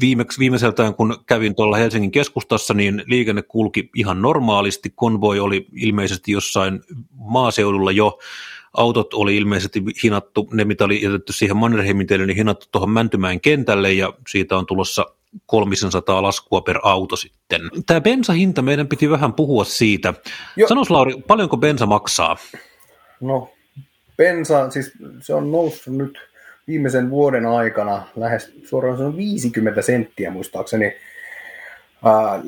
viimeksi, 0.00 0.38
viimeiseltään 0.38 0.94
kun 0.94 1.16
kävin 1.26 1.54
tuolla 1.54 1.76
Helsingin 1.76 2.10
keskustassa, 2.10 2.74
niin 2.74 3.02
liikenne 3.06 3.42
kulki 3.42 3.90
ihan 3.96 4.22
normaalisti, 4.22 4.92
konvoi 4.94 5.40
oli 5.40 5.66
ilmeisesti 5.72 6.32
jossain 6.32 6.80
maaseudulla 7.12 7.92
jo, 7.92 8.18
autot 8.72 9.14
oli 9.14 9.36
ilmeisesti 9.36 9.82
hinattu, 10.02 10.48
ne 10.52 10.64
mitä 10.64 10.84
oli 10.84 11.02
jätetty 11.02 11.32
siihen 11.32 11.56
Mannerheimin 11.56 12.06
teille, 12.06 12.26
niin 12.26 12.36
hinattu 12.36 12.66
tuohon 12.72 12.90
Mäntymäen 12.90 13.40
kentälle 13.40 13.92
ja 13.92 14.12
siitä 14.28 14.56
on 14.56 14.66
tulossa 14.66 15.06
300 15.46 16.22
laskua 16.22 16.60
per 16.60 16.78
auto 16.82 17.16
sitten. 17.16 17.60
Tämä 17.86 18.00
bensahinta, 18.00 18.62
meidän 18.62 18.88
piti 18.88 19.10
vähän 19.10 19.32
puhua 19.32 19.64
siitä. 19.64 20.14
Sanois 20.68 20.90
Lauri, 20.90 21.14
paljonko 21.26 21.56
bensa 21.56 21.86
maksaa? 21.86 22.36
No, 23.20 23.50
bensa, 24.16 24.70
siis 24.70 24.92
se 25.20 25.34
on 25.34 25.52
noussut 25.52 25.96
nyt 25.96 26.18
viimeisen 26.66 27.10
vuoden 27.10 27.46
aikana 27.46 28.02
lähes 28.16 28.52
suoraan 28.64 28.96
se 28.98 29.04
on 29.04 29.16
50 29.16 29.82
senttiä 29.82 30.30
muistaakseni. 30.30 30.96
Ää, 32.04 32.42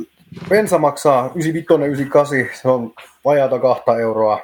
bensa 0.48 0.78
maksaa 0.78 1.30
95 1.34 2.02
98, 2.02 2.62
se 2.62 2.68
on 2.68 2.92
vajaata 3.24 3.58
kahta 3.58 3.98
euroa, 3.98 4.40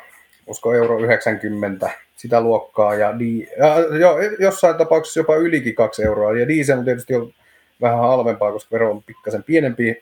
koska 0.47 0.75
euro 0.75 0.99
90, 0.99 1.91
sitä 2.17 2.41
luokkaa, 2.41 2.95
ja 2.95 3.19
di, 3.19 3.47
ää, 3.61 3.79
jo, 4.01 4.17
jossain 4.39 4.77
tapauksessa 4.77 5.21
jopa 5.21 5.37
ylikin 5.37 5.75
2 5.75 6.03
euroa, 6.03 6.39
ja 6.39 6.49
diesel 6.49 6.79
on 6.79 6.85
tietysti 6.85 7.15
on 7.15 7.33
vähän 7.81 7.99
halvempaa, 7.99 8.53
koska 8.53 8.75
vero 8.75 8.91
on 8.91 9.03
pikkasen 9.03 9.43
pienempi. 9.43 9.97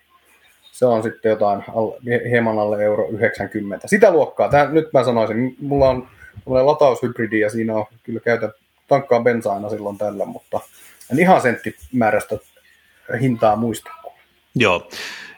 Se 0.72 0.86
on 0.86 1.02
sitten 1.02 1.30
jotain 1.30 1.64
hieman 2.30 2.58
alle 2.58 2.84
euro 2.84 3.08
90. 3.08 3.88
Sitä 3.88 4.10
luokkaa. 4.10 4.48
Tähän, 4.48 4.74
nyt 4.74 4.92
mä 4.92 5.04
sanoisin, 5.04 5.56
mulla 5.60 5.88
on, 5.88 6.08
lataushybridi 6.46 7.40
ja 7.40 7.50
siinä 7.50 7.74
on 7.74 7.86
kyllä 8.02 8.20
käytän 8.20 8.52
tankkaa 8.88 9.20
bensaina 9.20 9.70
silloin 9.70 9.98
tällä, 9.98 10.24
mutta 10.24 10.60
en 11.12 11.18
ihan 11.18 11.40
senttimäärästä 11.40 12.38
hintaa 13.20 13.56
muista. 13.56 13.90
Joo. 14.54 14.88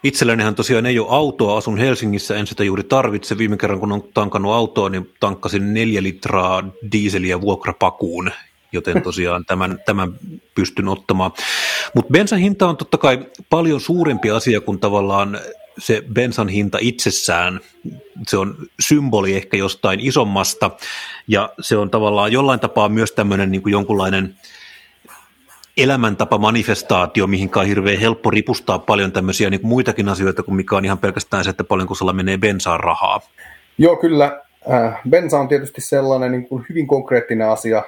Itsellänihän 0.02 0.54
tosiaan 0.54 0.86
ei 0.86 0.98
ole 0.98 1.08
autoa, 1.10 1.58
asun 1.58 1.78
Helsingissä, 1.78 2.36
en 2.36 2.46
sitä 2.46 2.64
juuri 2.64 2.84
tarvitse. 2.84 3.38
Viime 3.38 3.56
kerran 3.56 3.80
kun 3.80 3.92
on 3.92 4.02
tankannut 4.14 4.52
autoa, 4.52 4.88
niin 4.88 5.14
tankkasin 5.20 5.74
neljä 5.74 6.02
litraa 6.02 6.68
diiseliä 6.92 7.40
vuokrapakuun 7.40 8.30
joten 8.72 9.02
tosiaan 9.02 9.44
tämän, 9.44 9.78
tämän 9.86 10.12
pystyn 10.54 10.88
ottamaan. 10.88 11.32
Mutta 11.94 12.12
bensan 12.12 12.38
hinta 12.38 12.68
on 12.68 12.76
totta 12.76 12.98
kai 12.98 13.26
paljon 13.50 13.80
suurempi 13.80 14.30
asia 14.30 14.60
kuin 14.60 14.78
tavallaan 14.78 15.38
se 15.78 16.02
bensan 16.12 16.48
hinta 16.48 16.78
itsessään. 16.80 17.60
Se 18.28 18.36
on 18.36 18.56
symboli 18.80 19.36
ehkä 19.36 19.56
jostain 19.56 20.00
isommasta, 20.00 20.70
ja 21.28 21.50
se 21.60 21.76
on 21.76 21.90
tavallaan 21.90 22.32
jollain 22.32 22.60
tapaa 22.60 22.88
myös 22.88 23.12
tämmöinen 23.12 23.50
niin 23.50 23.62
kuin 23.62 23.72
jonkunlainen 23.72 24.34
elämäntapa 25.76 26.38
manifestaatio, 26.38 27.26
mihin 27.26 27.50
on 27.56 27.66
hirveän 27.66 27.98
helppo 27.98 28.30
ripustaa 28.30 28.78
paljon 28.78 29.12
tämmöisiä 29.12 29.50
niin 29.50 29.60
kuin 29.60 29.68
muitakin 29.68 30.08
asioita 30.08 30.42
kuin 30.42 30.54
mikä 30.54 30.76
on 30.76 30.84
ihan 30.84 30.98
pelkästään 30.98 31.44
se, 31.44 31.50
että 31.50 31.64
paljonko 31.64 31.94
sulla 31.94 32.12
menee 32.12 32.38
bensaan 32.38 32.80
rahaa. 32.80 33.20
Joo, 33.78 33.96
kyllä. 33.96 34.40
Äh, 34.72 35.00
bensa 35.08 35.38
on 35.38 35.48
tietysti 35.48 35.80
sellainen 35.80 36.32
niin 36.32 36.48
kuin 36.48 36.64
hyvin 36.68 36.86
konkreettinen 36.86 37.48
asia, 37.48 37.82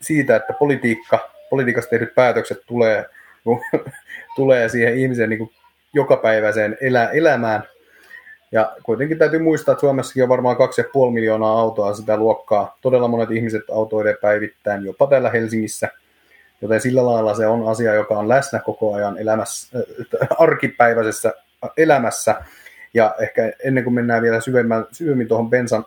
siitä, 0.00 0.36
että 0.36 0.52
politiikka, 0.52 1.30
politiikasta 1.50 1.90
tehdyt 1.90 2.14
päätökset 2.14 2.58
tulee, 2.66 3.06
tulee 4.36 4.68
siihen 4.68 4.96
ihmisen 4.96 5.30
niin 5.30 5.50
jokapäiväiseen 5.94 6.76
elä, 6.80 7.10
elämään. 7.10 7.62
Ja 8.52 8.76
kuitenkin 8.82 9.18
täytyy 9.18 9.38
muistaa, 9.38 9.72
että 9.72 9.80
Suomessakin 9.80 10.22
on 10.22 10.28
varmaan 10.28 10.56
2,5 10.56 11.12
miljoonaa 11.12 11.60
autoa 11.60 11.94
sitä 11.94 12.16
luokkaa. 12.16 12.78
Todella 12.80 13.08
monet 13.08 13.30
ihmiset 13.30 13.62
autoilee 13.72 14.16
päivittäin, 14.22 14.84
jopa 14.84 15.06
täällä 15.06 15.30
Helsingissä. 15.30 15.88
Joten 16.62 16.80
sillä 16.80 17.06
lailla 17.06 17.34
se 17.34 17.46
on 17.46 17.68
asia, 17.68 17.94
joka 17.94 18.18
on 18.18 18.28
läsnä 18.28 18.60
koko 18.60 18.94
ajan 18.94 19.18
elämässä, 19.18 19.78
äh, 19.78 20.28
arkipäiväisessä 20.38 21.32
elämässä. 21.76 22.34
Ja 22.94 23.14
ehkä 23.20 23.52
ennen 23.64 23.84
kuin 23.84 23.94
mennään 23.94 24.22
vielä 24.22 24.40
syvemmin 24.92 25.28
tuohon 25.28 25.50
bensan 25.50 25.84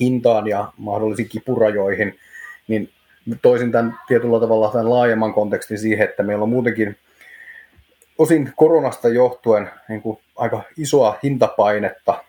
hintaan 0.00 0.46
ja 0.46 0.72
mahdollisiin 0.76 1.28
kipurajoihin, 1.28 2.18
niin 2.68 2.90
toisin 3.42 3.72
tämän 3.72 3.98
tietyllä 4.08 4.40
tavalla 4.40 4.70
tämän 4.70 4.90
laajemman 4.90 5.34
kontekstin 5.34 5.78
siihen, 5.78 6.08
että 6.08 6.22
meillä 6.22 6.42
on 6.42 6.48
muutenkin 6.48 6.96
osin 8.18 8.52
koronasta 8.56 9.08
johtuen 9.08 9.70
niin 9.88 10.02
kuin 10.02 10.18
aika 10.36 10.62
isoa 10.76 11.18
hintapainetta, 11.22 12.24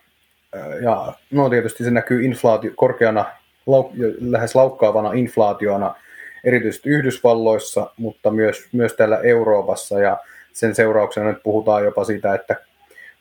ja 0.82 1.14
no 1.32 1.50
tietysti 1.50 1.84
se 1.84 1.92
näkyy 1.92 2.26
inflaatio, 2.26 2.72
korkeana, 2.76 3.26
lauk, 3.66 3.92
lähes 4.20 4.56
laukkaavana 4.56 5.14
inflaationa, 5.14 5.96
erityisesti 6.44 6.90
Yhdysvalloissa, 6.90 7.92
mutta 7.98 8.32
myös, 8.32 8.68
myös 8.72 8.94
täällä 8.94 9.18
Euroopassa, 9.18 10.00
ja 10.00 10.18
sen 10.54 10.76
seurauksena 10.76 11.30
nyt 11.30 11.44
puhutaan 11.44 11.84
jopa 11.84 12.04
siitä, 12.04 12.34
että 12.34 12.56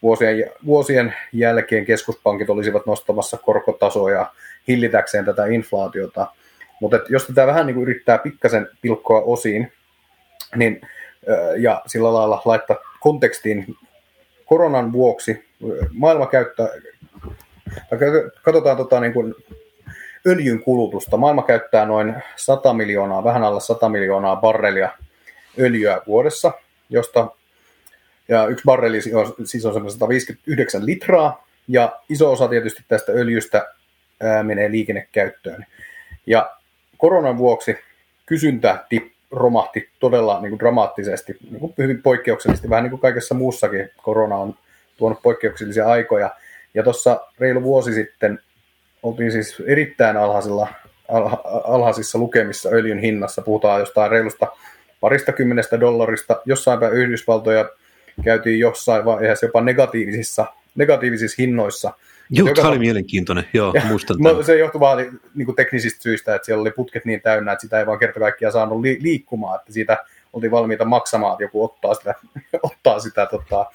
vuosien, 0.02 0.50
vuosien 0.66 1.14
jälkeen 1.32 1.84
keskuspankit 1.84 2.50
olisivat 2.50 2.86
nostamassa 2.86 3.36
korkotasoja 3.36 4.32
hillitäkseen 4.68 5.24
tätä 5.24 5.46
inflaatiota. 5.46 6.26
Mutta 6.80 7.00
jos 7.08 7.26
tätä 7.26 7.46
vähän 7.46 7.66
niin 7.66 7.74
kuin 7.74 7.82
yrittää 7.82 8.18
pikkasen 8.18 8.68
pilkkoa 8.82 9.20
osiin, 9.20 9.72
niin, 10.56 10.80
ja 11.56 11.82
sillä 11.86 12.12
lailla 12.12 12.42
laittaa 12.44 12.76
kontekstiin 13.00 13.76
koronan 14.44 14.92
vuoksi, 14.92 15.44
maailma 15.92 16.26
käyttää, 16.26 16.68
katsotaan 18.42 18.76
tota 18.76 19.00
niin 19.00 19.12
kuin 19.12 19.34
öljyn 20.26 20.62
kulutusta. 20.62 21.16
Maailma 21.16 21.42
käyttää 21.42 21.86
noin 21.86 22.14
100 22.36 22.74
miljoonaa, 22.74 23.24
vähän 23.24 23.44
alle 23.44 23.60
100 23.60 23.88
miljoonaa 23.88 24.36
barrelia 24.36 24.90
öljyä 25.58 26.02
vuodessa, 26.06 26.52
josta 26.88 27.28
ja 28.28 28.46
yksi 28.46 28.64
barreli 28.64 29.00
siis 29.44 29.66
on 29.66 29.90
159 29.90 30.86
litraa, 30.86 31.48
ja 31.68 32.00
iso 32.08 32.32
osa 32.32 32.48
tietysti 32.48 32.82
tästä 32.88 33.12
öljystä 33.12 33.66
ää, 34.20 34.42
menee 34.42 34.70
liikennekäyttöön. 34.70 35.66
Ja 36.26 36.50
koronan 36.98 37.38
vuoksi 37.38 37.76
kysyntä 38.26 38.84
tip, 38.88 39.12
romahti 39.30 39.88
todella 40.00 40.40
niin 40.40 40.50
kuin 40.50 40.58
dramaattisesti, 40.58 41.36
niin 41.50 41.60
kuin 41.60 41.74
hyvin 41.78 42.02
poikkeuksellisesti, 42.02 42.70
vähän 42.70 42.84
niin 42.84 42.90
kuin 42.90 43.00
kaikessa 43.00 43.34
muussakin 43.34 43.90
korona 44.02 44.36
on 44.36 44.54
tuonut 44.96 45.22
poikkeuksellisia 45.22 45.86
aikoja. 45.86 46.30
Ja 46.74 46.82
tuossa 46.82 47.20
reilu 47.38 47.62
vuosi 47.62 47.92
sitten 47.92 48.40
oltiin 49.02 49.32
siis 49.32 49.62
erittäin 49.66 50.16
alhaisilla, 50.16 50.68
alha, 51.08 51.40
alhaisissa 51.64 52.18
lukemissa 52.18 52.68
öljyn 52.68 52.98
hinnassa, 52.98 53.42
puhutaan 53.42 53.80
jostain 53.80 54.10
reilusta 54.10 54.46
parista 55.00 55.32
kymmenestä 55.32 55.80
dollarista, 55.80 56.42
jossain 56.44 56.80
päin 56.80 56.92
Yhdysvaltoja 56.92 57.70
käytiin 58.24 58.58
jossain 58.58 59.04
vaiheessa 59.04 59.46
jopa 59.46 59.60
negatiivisissa, 59.60 60.46
negatiivisissa 60.74 61.36
hinnoissa. 61.42 61.92
Joo, 62.30 62.48
tämä 62.54 62.68
oli 62.68 62.78
mielenkiintoinen, 62.78 63.44
joo, 63.52 63.72
ja, 63.74 63.84
muistan 63.84 64.16
no, 64.20 64.42
Se 64.42 64.58
johtui 64.58 64.80
vaan 64.80 65.20
niin 65.34 65.46
kuin 65.46 65.56
teknisistä 65.56 66.02
syistä, 66.02 66.34
että 66.34 66.46
siellä 66.46 66.60
oli 66.60 66.70
putket 66.70 67.04
niin 67.04 67.20
täynnä, 67.20 67.52
että 67.52 67.60
sitä 67.60 67.78
ei 67.78 67.86
vaan 67.86 67.98
kerta 67.98 68.20
kaikkiaan 68.20 68.52
saanut 68.52 68.80
li- 68.80 68.98
liikkumaan, 69.00 69.60
että 69.60 69.72
siitä 69.72 69.98
oltiin 70.32 70.50
valmiita 70.50 70.84
maksamaan, 70.84 71.32
että 71.32 71.44
joku 71.44 71.64
ottaa 71.64 71.94
sitä, 71.94 72.14
ottaa 72.62 73.00
sitä 73.00 73.26
tota, 73.26 73.66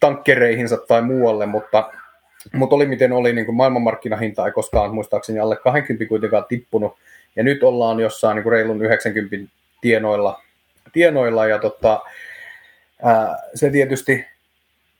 tankkereihinsa 0.00 0.76
tai 0.76 1.02
muualle, 1.02 1.46
mutta, 1.46 1.92
mutta 2.52 2.76
oli 2.76 2.86
miten 2.86 3.12
oli, 3.12 3.32
niin 3.32 3.46
kuin 3.46 3.56
maailmanmarkkinahinta 3.56 4.46
ei 4.46 4.52
koskaan 4.52 4.94
muistaakseni 4.94 5.38
alle 5.38 5.56
20 5.56 6.08
kuitenkaan 6.08 6.44
tippunut, 6.48 6.96
ja 7.36 7.42
nyt 7.42 7.62
ollaan 7.62 8.00
jossain 8.00 8.34
niin 8.34 8.42
kuin 8.42 8.52
reilun 8.52 8.82
90 8.82 9.36
tienoilla, 9.80 10.42
tienoilla 10.92 11.46
ja 11.46 11.58
tota, 11.58 12.00
se 13.54 13.70
tietysti 13.70 14.24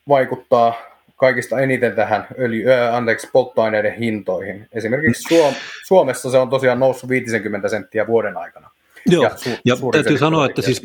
vaikuttaa 0.08 0.74
kaikista 1.16 1.60
eniten 1.60 1.92
tähän 1.92 2.26
öljy, 2.38 2.72
ää, 2.72 2.96
anteeksi, 2.96 3.28
polttoaineiden 3.32 3.94
hintoihin. 3.94 4.68
Esimerkiksi 4.72 5.22
Suom- 5.28 5.54
Suomessa 5.86 6.30
se 6.30 6.38
on 6.38 6.50
tosiaan 6.50 6.80
noussut 6.80 7.08
50 7.10 7.68
senttiä 7.68 8.06
vuoden 8.06 8.36
aikana. 8.36 8.70
Joo, 9.06 9.24
ja, 9.24 9.30
su- 9.30 9.60
ja 9.64 9.76
täytyy 9.92 10.18
sanoa, 10.18 10.46
että 10.46 10.62
siis, 10.62 10.82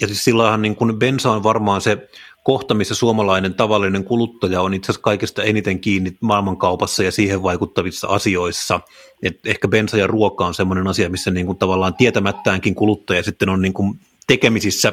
ja 0.00 0.06
siis 0.06 0.24
sillähän 0.24 0.62
niin 0.62 0.76
kuin 0.76 0.98
bensa 0.98 1.30
on 1.30 1.42
varmaan 1.42 1.80
se 1.80 2.08
kohta, 2.42 2.74
missä 2.74 2.94
suomalainen 2.94 3.54
tavallinen 3.54 4.04
kuluttaja 4.04 4.60
on 4.60 4.74
itse 4.74 4.86
asiassa 4.86 5.02
kaikista 5.02 5.42
eniten 5.42 5.80
kiinni 5.80 6.16
maailmankaupassa 6.20 7.02
ja 7.02 7.12
siihen 7.12 7.42
vaikuttavissa 7.42 8.08
asioissa. 8.08 8.80
Et 9.22 9.40
ehkä 9.46 9.68
bensa 9.68 9.96
ja 9.96 10.06
ruoka 10.06 10.46
on 10.46 10.54
sellainen 10.54 10.86
asia, 10.86 11.10
missä 11.10 11.30
niin 11.30 11.46
kuin 11.46 11.58
tavallaan 11.58 11.94
tietämättäänkin 11.94 12.74
kuluttaja 12.74 13.22
sitten 13.22 13.48
on 13.48 13.62
niin 13.62 13.72
kuin 13.72 14.00
tekemisissä 14.26 14.92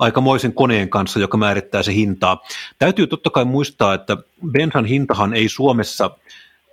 aikamoisen 0.00 0.54
koneen 0.54 0.88
kanssa, 0.88 1.20
joka 1.20 1.36
määrittää 1.36 1.82
se 1.82 1.94
hintaa. 1.94 2.42
Täytyy 2.78 3.06
totta 3.06 3.30
kai 3.30 3.44
muistaa, 3.44 3.94
että 3.94 4.16
bensan 4.50 4.84
hintahan 4.84 5.34
ei 5.34 5.48
Suomessa 5.48 6.10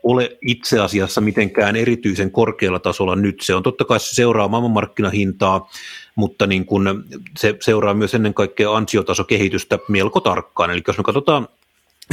ole 0.03 0.37
itse 0.41 0.79
asiassa 0.79 1.21
mitenkään 1.21 1.75
erityisen 1.75 2.31
korkealla 2.31 2.79
tasolla 2.79 3.15
nyt. 3.15 3.41
Se 3.41 3.55
on 3.55 3.63
totta 3.63 3.85
kai 3.85 3.99
se 3.99 4.15
seuraa 4.15 4.47
maailmanmarkkinahintaa, 4.47 5.69
mutta 6.15 6.47
niin 6.47 6.65
kun 6.65 7.03
se 7.37 7.57
seuraa 7.61 7.93
myös 7.93 8.13
ennen 8.15 8.33
kaikkea 8.33 8.75
ansiotasokehitystä 8.75 9.79
melko 9.89 10.19
tarkkaan. 10.19 10.71
Eli 10.71 10.81
jos 10.87 10.97
me 10.97 11.03
katsotaan 11.03 11.47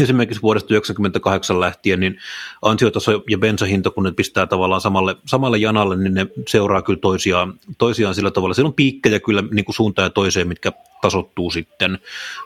esimerkiksi 0.02 0.42
vuodesta 0.42 0.68
1998 0.68 1.60
lähtien, 1.60 2.00
niin 2.00 2.18
ansiotaso 2.62 3.22
ja 3.30 3.38
bensahinta, 3.38 3.90
kun 3.90 4.04
ne 4.04 4.12
pistää 4.12 4.46
tavallaan 4.46 4.80
samalle, 4.80 5.16
samalle 5.26 5.58
janalle, 5.58 5.96
niin 5.96 6.14
ne 6.14 6.26
seuraa 6.48 6.82
kyllä 6.82 6.98
toisiaan, 6.98 7.54
toisiaan 7.78 8.14
sillä 8.14 8.30
tavalla. 8.30 8.54
Siellä 8.54 8.68
on 8.68 8.74
piikkejä 8.74 9.20
kyllä 9.20 9.42
niin 9.50 9.64
kuin 9.64 9.74
suuntaan 9.74 10.06
ja 10.06 10.10
toiseen, 10.10 10.48
mitkä 10.48 10.72
tasottuu 11.02 11.50
sitten, 11.50 11.98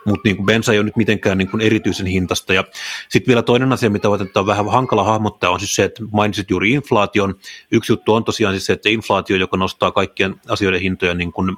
mutta 0.04 0.28
niin 0.28 0.46
bensa 0.46 0.72
ei 0.72 0.78
ole 0.78 0.84
nyt 0.84 0.96
mitenkään 0.96 1.38
niin 1.38 1.50
kuin 1.50 1.60
erityisen 1.60 2.06
hintasta. 2.06 2.54
Ja 2.54 2.64
sitten 3.08 3.28
vielä 3.28 3.42
toinen 3.42 3.72
asia, 3.72 3.90
mitä 3.90 4.08
on 4.08 4.46
vähän 4.46 4.70
hankala 4.70 5.04
hahmottaa, 5.04 5.50
on 5.50 5.60
siis 5.60 5.74
se, 5.74 5.84
että 5.84 6.02
mainitsit 6.12 6.50
juuri 6.50 6.72
inflaation. 6.72 7.34
Yksi 7.70 7.92
juttu 7.92 8.14
on 8.14 8.24
tosiaan 8.24 8.54
siis 8.54 8.66
se, 8.66 8.72
että 8.72 8.88
inflaatio, 8.88 9.36
joka 9.36 9.56
nostaa 9.56 9.90
kaikkien 9.90 10.34
asioiden 10.48 10.80
hintoja 10.80 11.14
niin 11.14 11.32
kuin 11.32 11.56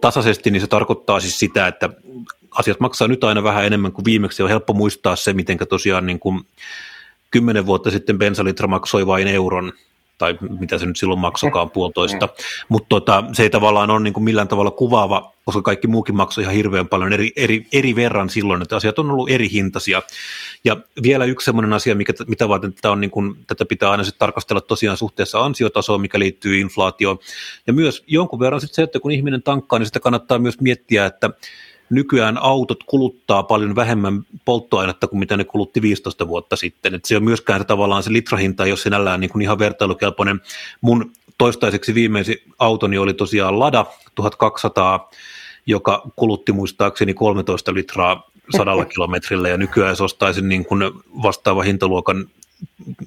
tasaisesti, 0.00 0.50
niin 0.50 0.60
se 0.60 0.66
tarkoittaa 0.66 1.20
siis 1.20 1.38
sitä, 1.38 1.66
että 1.66 1.88
asiat 2.50 2.80
maksaa 2.80 3.08
nyt 3.08 3.24
aina 3.24 3.42
vähän 3.42 3.64
enemmän 3.64 3.92
kuin 3.92 4.04
viimeksi. 4.04 4.42
On 4.42 4.48
helppo 4.48 4.72
muistaa 4.72 5.16
se, 5.16 5.32
miten 5.32 5.58
tosiaan 5.68 6.06
niin 6.06 6.18
kuin 6.18 6.46
kymmenen 7.30 7.66
vuotta 7.66 7.90
sitten 7.90 8.18
bensalitra 8.18 8.68
maksoi 8.68 9.06
vain 9.06 9.28
euron, 9.28 9.72
tai 10.22 10.38
mitä 10.60 10.78
se 10.78 10.86
nyt 10.86 10.96
silloin 10.96 11.20
maksokaan, 11.20 11.70
puolitoista. 11.70 12.26
Mm. 12.26 12.32
Mutta 12.68 12.88
tota, 12.88 13.24
se 13.32 13.42
ei 13.42 13.50
tavallaan 13.50 13.90
ole 13.90 14.00
niin 14.00 14.12
kuin 14.12 14.24
millään 14.24 14.48
tavalla 14.48 14.70
kuvaava, 14.70 15.32
koska 15.44 15.62
kaikki 15.62 15.86
muukin 15.86 16.16
maksoi 16.16 16.42
ihan 16.42 16.54
hirveän 16.54 16.88
paljon 16.88 17.12
eri, 17.12 17.32
eri, 17.36 17.66
eri 17.72 17.96
verran 17.96 18.30
silloin, 18.30 18.62
että 18.62 18.76
asiat 18.76 18.98
on 18.98 19.10
ollut 19.10 19.30
eri 19.30 19.50
hintaisia. 19.52 20.02
Ja 20.64 20.76
vielä 21.02 21.24
yksi 21.24 21.44
sellainen 21.44 21.72
asia, 21.72 21.94
mikä, 21.94 22.12
mitä 22.26 22.48
varten 22.48 22.74
tätä, 22.74 22.90
on 22.90 23.00
niin 23.00 23.10
kuin, 23.10 23.36
tätä 23.46 23.64
pitää 23.64 23.90
aina 23.90 24.04
sitten 24.04 24.18
tarkastella 24.18 24.60
tosiaan 24.60 24.96
suhteessa 24.96 25.44
ansiotasoon, 25.44 26.00
mikä 26.00 26.18
liittyy 26.18 26.60
inflaatioon. 26.60 27.18
Ja 27.66 27.72
myös 27.72 28.04
jonkun 28.06 28.40
verran 28.40 28.60
sitten 28.60 28.74
se, 28.74 28.82
että 28.82 29.00
kun 29.00 29.10
ihminen 29.10 29.42
tankkaa, 29.42 29.78
niin 29.78 29.86
sitä 29.86 30.00
kannattaa 30.00 30.38
myös 30.38 30.60
miettiä, 30.60 31.06
että 31.06 31.30
nykyään 31.92 32.38
autot 32.38 32.84
kuluttaa 32.86 33.42
paljon 33.42 33.76
vähemmän 33.76 34.22
polttoainetta 34.44 35.06
kuin 35.06 35.18
mitä 35.18 35.36
ne 35.36 35.44
kulutti 35.44 35.82
15 35.82 36.28
vuotta 36.28 36.56
sitten. 36.56 36.94
Et 36.94 37.04
se 37.04 37.16
on 37.16 37.24
myöskään 37.24 37.60
se, 37.60 37.64
tavallaan 37.64 38.02
se 38.02 38.12
litrahinta, 38.12 38.66
jos 38.66 38.82
sinällään 38.82 39.20
niin 39.20 39.30
kuin 39.30 39.42
ihan 39.42 39.58
vertailukelpoinen. 39.58 40.40
Mun 40.80 41.12
toistaiseksi 41.38 41.94
viimeisin 41.94 42.36
autoni 42.58 42.98
oli 42.98 43.14
tosiaan 43.14 43.58
Lada 43.58 43.86
1200, 44.14 45.10
joka 45.66 46.02
kulutti 46.16 46.52
muistaakseni 46.52 47.14
13 47.14 47.74
litraa 47.74 48.30
sadalla 48.56 48.84
kilometrillä 48.84 49.48
ja 49.48 49.56
nykyään 49.56 49.90
jos 49.90 50.00
ostaisin 50.00 50.48
niin 50.48 50.64
kuin 50.64 50.82
vastaava 51.22 51.62
hintaluokan 51.62 52.26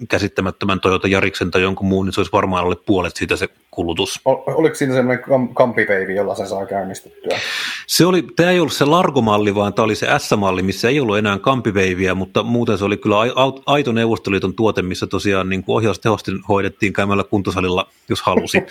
käsittämättömän 0.09 0.79
Toyota 0.79 1.07
Jariksen 1.07 1.51
tai 1.51 1.62
jonkun 1.62 1.88
muun, 1.88 2.05
niin 2.05 2.13
se 2.13 2.19
olisi 2.19 2.31
varmaan 2.31 2.63
alle 2.63 2.75
puolet 2.85 3.15
siitä 3.15 3.35
se 3.35 3.47
kulutus. 3.71 4.21
Oliko 4.25 4.75
siinä 4.75 4.93
semmoinen 4.93 5.24
kampipeivi, 5.53 6.15
jolla 6.15 6.35
se 6.35 6.45
saa 6.45 6.65
käynnistettyä? 6.65 7.39
Se 7.88 8.05
oli, 8.05 8.27
tämä 8.35 8.51
ei 8.51 8.59
ollut 8.59 8.74
se 8.74 8.85
Largo-malli, 8.85 9.55
vaan 9.55 9.74
tämä 9.74 9.83
oli 9.83 9.95
se 9.95 10.07
S-malli, 10.17 10.62
missä 10.62 10.89
ei 10.89 11.00
ollut 11.00 11.17
enää 11.17 11.39
kampiveiviä, 11.39 12.15
mutta 12.15 12.43
muuten 12.43 12.77
se 12.77 12.85
oli 12.85 12.97
kyllä 12.97 13.17
aito 13.65 13.91
Neuvostoliiton 13.91 14.53
tuote, 14.53 14.81
missä 14.81 15.07
tosiaan 15.07 15.50
niin 15.50 15.63
ohjaustehosti 15.67 16.31
hoidettiin 16.50 16.93
käymällä 16.93 17.24
kuntosalilla, 17.24 17.88
jos 18.09 18.21
halusi. 18.21 18.57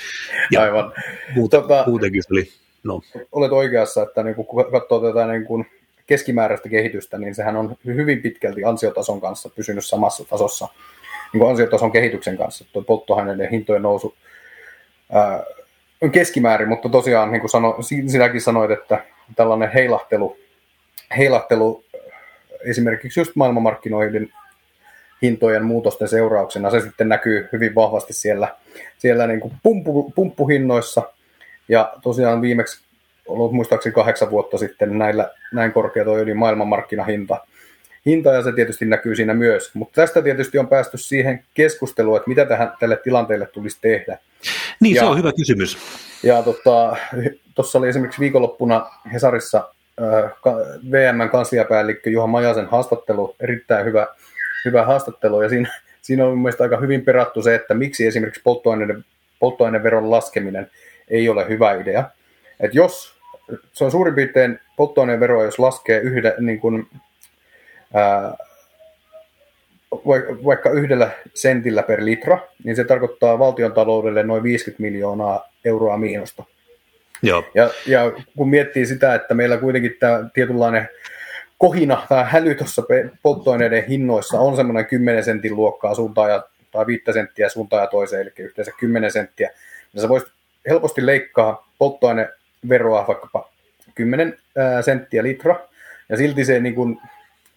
Ja 0.50 0.62
Aivan. 0.62 0.92
Muuta, 1.34 1.60
tota, 1.60 1.84
muutenkin 1.86 2.22
se 2.22 2.28
oli, 2.32 2.48
no. 2.84 3.00
Olet 3.32 3.52
oikeassa, 3.52 4.02
että 4.02 4.22
niin 4.22 4.34
kun 4.34 4.46
katsoo 4.72 5.00
tätä 5.00 5.26
niin 5.26 5.44
kun 5.44 5.64
keskimääräistä 6.06 6.68
kehitystä, 6.68 7.18
niin 7.18 7.34
sehän 7.34 7.56
on 7.56 7.76
hyvin 7.84 8.22
pitkälti 8.22 8.64
ansiotason 8.64 9.20
kanssa 9.20 9.48
pysynyt 9.48 9.86
samassa 9.86 10.24
tasossa 10.24 10.68
niin 11.32 11.38
kuin 11.38 11.50
ansiotason 11.50 11.92
kehityksen 11.92 12.36
kanssa. 12.36 12.64
Tuo 12.72 12.82
polttoaineiden 12.82 13.50
hintojen 13.50 13.82
nousu 13.82 14.14
on 16.00 16.10
keskimäärin, 16.10 16.68
mutta 16.68 16.88
tosiaan 16.88 17.32
niin 17.32 17.40
kuin 17.40 17.50
sano, 17.50 17.76
sinäkin 18.06 18.40
sanoit, 18.40 18.70
että 18.70 19.04
tällainen 19.36 19.72
heilahtelu, 19.72 20.36
heilahtelu 21.16 21.84
esimerkiksi 22.64 23.20
just 23.20 23.36
maailmanmarkkinoiden 23.36 24.28
hintojen 25.22 25.64
muutosten 25.64 26.08
seurauksena, 26.08 26.70
se 26.70 26.80
sitten 26.80 27.08
näkyy 27.08 27.48
hyvin 27.52 27.74
vahvasti 27.74 28.12
siellä, 28.12 28.56
siellä 28.98 29.26
niin 29.26 29.40
kuin 29.40 29.54
pumppu, 29.62 30.12
pumppuhinnoissa. 30.14 31.02
Ja 31.68 31.92
tosiaan 32.02 32.42
viimeksi 32.42 32.83
ollut 33.28 33.52
muistaakseni 33.52 33.94
kahdeksan 33.94 34.30
vuotta 34.30 34.58
sitten 34.58 34.98
näillä, 34.98 35.30
näin 35.52 35.72
korkea 35.72 36.04
tuo 36.04 36.16
öljyn 36.16 36.36
maailmanmarkkinahinta. 36.36 37.46
Hinta 38.06 38.32
ja 38.32 38.42
se 38.42 38.52
tietysti 38.52 38.84
näkyy 38.84 39.16
siinä 39.16 39.34
myös, 39.34 39.74
mutta 39.74 40.00
tästä 40.00 40.22
tietysti 40.22 40.58
on 40.58 40.68
päästy 40.68 40.98
siihen 40.98 41.44
keskusteluun, 41.54 42.16
että 42.16 42.28
mitä 42.28 42.46
tähän, 42.46 42.72
tälle 42.80 42.96
tilanteelle 42.96 43.46
tulisi 43.46 43.78
tehdä. 43.80 44.18
Niin, 44.80 44.94
ja, 44.94 45.02
se 45.02 45.06
on 45.06 45.18
hyvä 45.18 45.32
kysymys. 45.36 45.78
Ja 46.22 46.42
tuossa 46.42 46.96
tota, 47.54 47.78
oli 47.78 47.88
esimerkiksi 47.88 48.20
viikonloppuna 48.20 48.86
Hesarissa 49.12 49.68
äh, 50.02 50.32
VMn 50.90 51.28
kansliapäällikkö 51.32 52.10
Juha 52.10 52.26
Majasen 52.26 52.66
haastattelu, 52.66 53.36
erittäin 53.40 53.86
hyvä, 53.86 54.06
hyvä 54.64 54.84
haastattelu, 54.84 55.42
ja 55.42 55.48
siinä, 55.48 55.80
siinä 56.02 56.26
on 56.26 56.38
mielestäni 56.38 56.66
aika 56.66 56.80
hyvin 56.80 57.04
perattu 57.04 57.42
se, 57.42 57.54
että 57.54 57.74
miksi 57.74 58.06
esimerkiksi 58.06 58.40
polttoaineiden, 58.44 59.04
polttoaineveron 59.38 60.10
laskeminen 60.10 60.70
ei 61.08 61.28
ole 61.28 61.48
hyvä 61.48 61.72
idea. 61.72 62.04
Et 62.60 62.74
jos 62.74 63.13
se 63.72 63.84
on 63.84 63.90
suurin 63.90 64.14
piirtein 64.14 64.58
polttoaineveroa, 64.76 65.44
jos 65.44 65.58
laskee 65.58 66.00
yhden, 66.00 66.32
niin 66.40 66.60
kuin, 66.60 66.86
ää, 67.94 68.34
vaikka 70.44 70.70
yhdellä 70.70 71.10
sentillä 71.34 71.82
per 71.82 72.04
litra, 72.04 72.38
niin 72.64 72.76
se 72.76 72.84
tarkoittaa 72.84 73.38
valtion 73.38 73.72
taloudelle 73.72 74.22
noin 74.22 74.42
50 74.42 74.82
miljoonaa 74.82 75.52
euroa 75.64 75.96
miinusta. 75.96 76.44
Joo. 77.22 77.44
Ja, 77.54 77.70
ja 77.86 78.12
kun 78.36 78.48
miettii 78.48 78.86
sitä, 78.86 79.14
että 79.14 79.34
meillä 79.34 79.56
kuitenkin 79.56 79.96
tämä 80.00 80.24
tietynlainen 80.34 80.88
kohina 81.58 82.06
tai 82.08 82.24
häly 82.28 82.54
tuossa 82.54 82.82
polttoaineiden 83.22 83.84
hinnoissa 83.84 84.40
on 84.40 84.56
semmoinen 84.56 84.86
10 84.86 85.24
sentin 85.24 85.56
luokkaa 85.56 85.94
suuntaan 85.94 86.30
ja, 86.30 86.42
tai 86.70 86.86
5 86.86 87.02
senttiä 87.12 87.48
suuntaan 87.48 87.82
ja 87.82 87.86
toiseen, 87.86 88.22
eli 88.22 88.32
yhteensä 88.38 88.72
10 88.80 89.10
senttiä, 89.10 89.50
niin 89.92 90.02
sä 90.02 90.08
voisit 90.08 90.28
helposti 90.68 91.06
leikkaa 91.06 91.70
polttoaine 91.78 92.28
veroa 92.68 93.04
vaikkapa 93.08 93.50
10 93.94 94.38
senttiä 94.80 95.22
litra, 95.22 95.56
ja 96.08 96.16
silti 96.16 96.44
se 96.44 96.60
niin 96.60 96.74
kuin, 96.74 97.00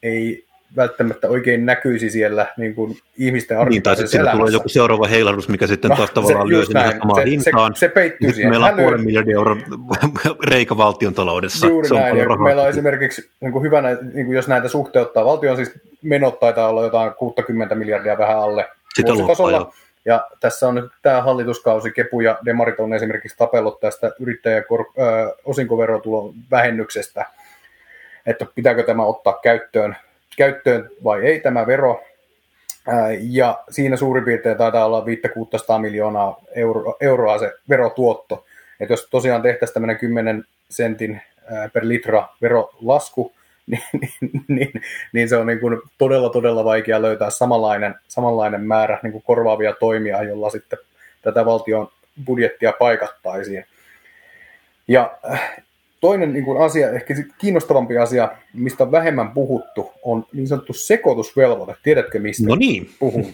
ei 0.04 0.48
välttämättä 0.76 1.28
oikein 1.28 1.66
näkyisi 1.66 2.10
siellä 2.10 2.48
niin 2.58 2.76
kuin 2.76 2.98
ihmisten 3.18 3.60
arvioissa. 3.60 3.76
Niin, 3.76 3.84
tai 3.84 3.96
sitten 3.96 4.10
siinä 4.10 4.32
tulee 4.32 4.52
joku 4.52 4.70
seuraava 4.70 5.08
heilahdus, 5.08 5.50
mikä 5.50 5.68
sitten 5.68 5.90
no, 5.90 5.96
taas 5.98 6.12
tavallaan 6.12 6.50
lyö 6.50 6.66
sinne 6.66 6.92
samaan 7.00 7.16
se, 7.16 7.30
hintaan. 7.30 7.76
Se, 7.76 7.80
se 7.80 7.90
peittyy 7.90 8.34
siihen. 8.34 8.52
Meillä 8.52 8.66
on 8.66 8.76
puolen 8.76 9.06
miljardin 9.06 9.34
euron 9.34 9.64
reikä 10.52 10.78
valtion 10.78 11.14
taloudessa. 11.14 11.68
Juuri 11.68 11.88
se 11.88 11.94
on 11.94 12.00
näin. 12.00 12.18
Ja 12.18 12.38
meillä 12.38 12.62
on 12.62 12.70
esimerkiksi 12.70 13.30
niin 13.42 13.52
kuin 13.52 13.64
hyvänä, 13.64 13.98
niin 14.14 14.26
kuin 14.26 14.36
jos 14.36 14.48
näitä 14.48 14.68
suhteuttaa, 14.68 15.26
valtion 15.26 15.56
siis 15.56 15.72
menot 16.02 16.40
taitaa 16.40 16.70
olla 16.70 16.84
jotain 16.84 17.12
60 17.14 17.76
miljardia 17.76 18.18
vähän 18.18 18.40
alle 18.40 18.70
Sitä 18.96 19.14
vuositasolla. 19.14 19.74
Ja 20.08 20.28
tässä 20.40 20.68
on 20.68 20.76
nyt 20.76 20.92
tämä 21.02 21.22
hallituskausi, 21.22 21.92
Kepu 21.92 22.22
ja 22.22 22.38
Demarit 22.46 22.80
on 22.80 22.94
esimerkiksi 22.94 23.38
tapellut 23.38 23.80
tästä 23.80 24.12
yrittäjän 24.20 24.64
kor- 24.64 24.92
ö, 25.00 25.36
osinkoverotulon 25.46 26.34
vähennyksestä, 26.52 27.26
että 28.26 28.46
pitääkö 28.56 28.84
tämä 28.84 29.04
ottaa 29.06 29.40
käyttöön, 29.44 29.96
käyttöön 30.38 30.90
vai 31.04 31.26
ei 31.26 31.40
tämä 31.40 31.68
vero. 31.68 32.04
Ja 33.20 33.64
siinä 33.70 33.98
suurin 33.98 34.24
piirtein 34.24 34.58
taitaa 34.58 34.86
olla 34.86 35.06
500 35.06 35.80
miljoonaa 35.80 36.42
euro, 36.56 36.98
euroa 37.02 37.40
se 37.40 37.54
verotuotto. 37.70 38.46
Että 38.80 38.94
jos 38.94 39.08
tosiaan 39.12 39.42
tehtäisiin 39.42 39.74
tämmöinen 39.74 39.98
10 39.98 40.44
sentin 40.70 41.22
per 41.74 41.88
litra 41.88 42.28
verolasku, 42.42 43.32
niin, 43.72 44.44
niin, 44.48 44.72
niin, 45.14 45.30
se 45.30 45.38
on 45.38 45.48
niin 45.48 45.60
kuin 45.60 45.82
todella, 45.98 46.30
todella 46.30 46.64
vaikea 46.66 47.02
löytää 47.02 47.30
samanlainen, 47.30 47.96
samanlainen 48.08 48.62
määrä 48.62 49.00
niin 49.04 49.12
kuin 49.12 49.24
korvaavia 49.24 49.74
toimia, 49.74 50.24
jolla 50.24 50.50
sitten 50.50 50.80
tätä 51.22 51.46
valtion 51.46 51.88
budjettia 52.26 52.74
paikattaisiin. 52.80 53.66
Ja 54.88 55.18
äh, 55.32 55.64
toinen 56.00 56.34
niin 56.34 56.46
kuin 56.46 56.62
asia, 56.62 56.92
ehkä 56.92 57.14
kiinnostavampi 57.38 57.98
asia, 57.98 58.32
mistä 58.54 58.84
on 58.84 58.92
vähemmän 58.92 59.32
puhuttu, 59.32 59.94
on 60.04 60.26
niin 60.34 60.48
sanottu 60.48 60.74
sekoitusvelvoite. 60.74 61.76
Tiedätkö, 61.84 62.20
mistä 62.20 62.48
no 62.48 62.56
niin. 62.56 62.90
puhun? 63.00 63.34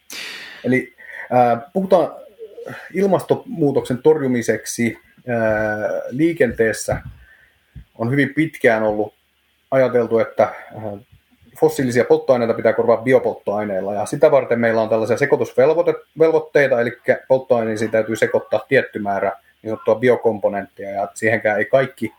Eli 0.64 0.94
äh, 1.32 1.72
puhutaan 1.72 2.12
ilmastonmuutoksen 2.94 3.98
torjumiseksi 3.98 4.98
äh, 5.16 5.90
liikenteessä 6.10 7.00
on 7.98 8.10
hyvin 8.10 8.34
pitkään 8.34 8.82
ollut 8.82 9.14
ajateltu, 9.70 10.18
että 10.18 10.54
fossiilisia 11.60 12.04
polttoaineita 12.04 12.54
pitää 12.54 12.72
korvaa 12.72 12.96
biopolttoaineilla, 12.96 13.94
ja 13.94 14.06
sitä 14.06 14.30
varten 14.30 14.60
meillä 14.60 14.82
on 14.82 14.88
tällaisia 14.88 15.16
sekoitusvelvoitteita, 15.16 16.80
eli 16.80 16.98
polttoaineisiin 17.28 17.90
täytyy 17.90 18.16
sekoittaa 18.16 18.64
tietty 18.68 18.98
määrä 18.98 19.32
niin 19.62 19.70
sanottua 19.70 19.94
biokomponenttia, 19.94 20.90
ja 20.90 21.08
siihenkään 21.14 21.58
ei 21.58 21.64
kaikki, 21.64 22.12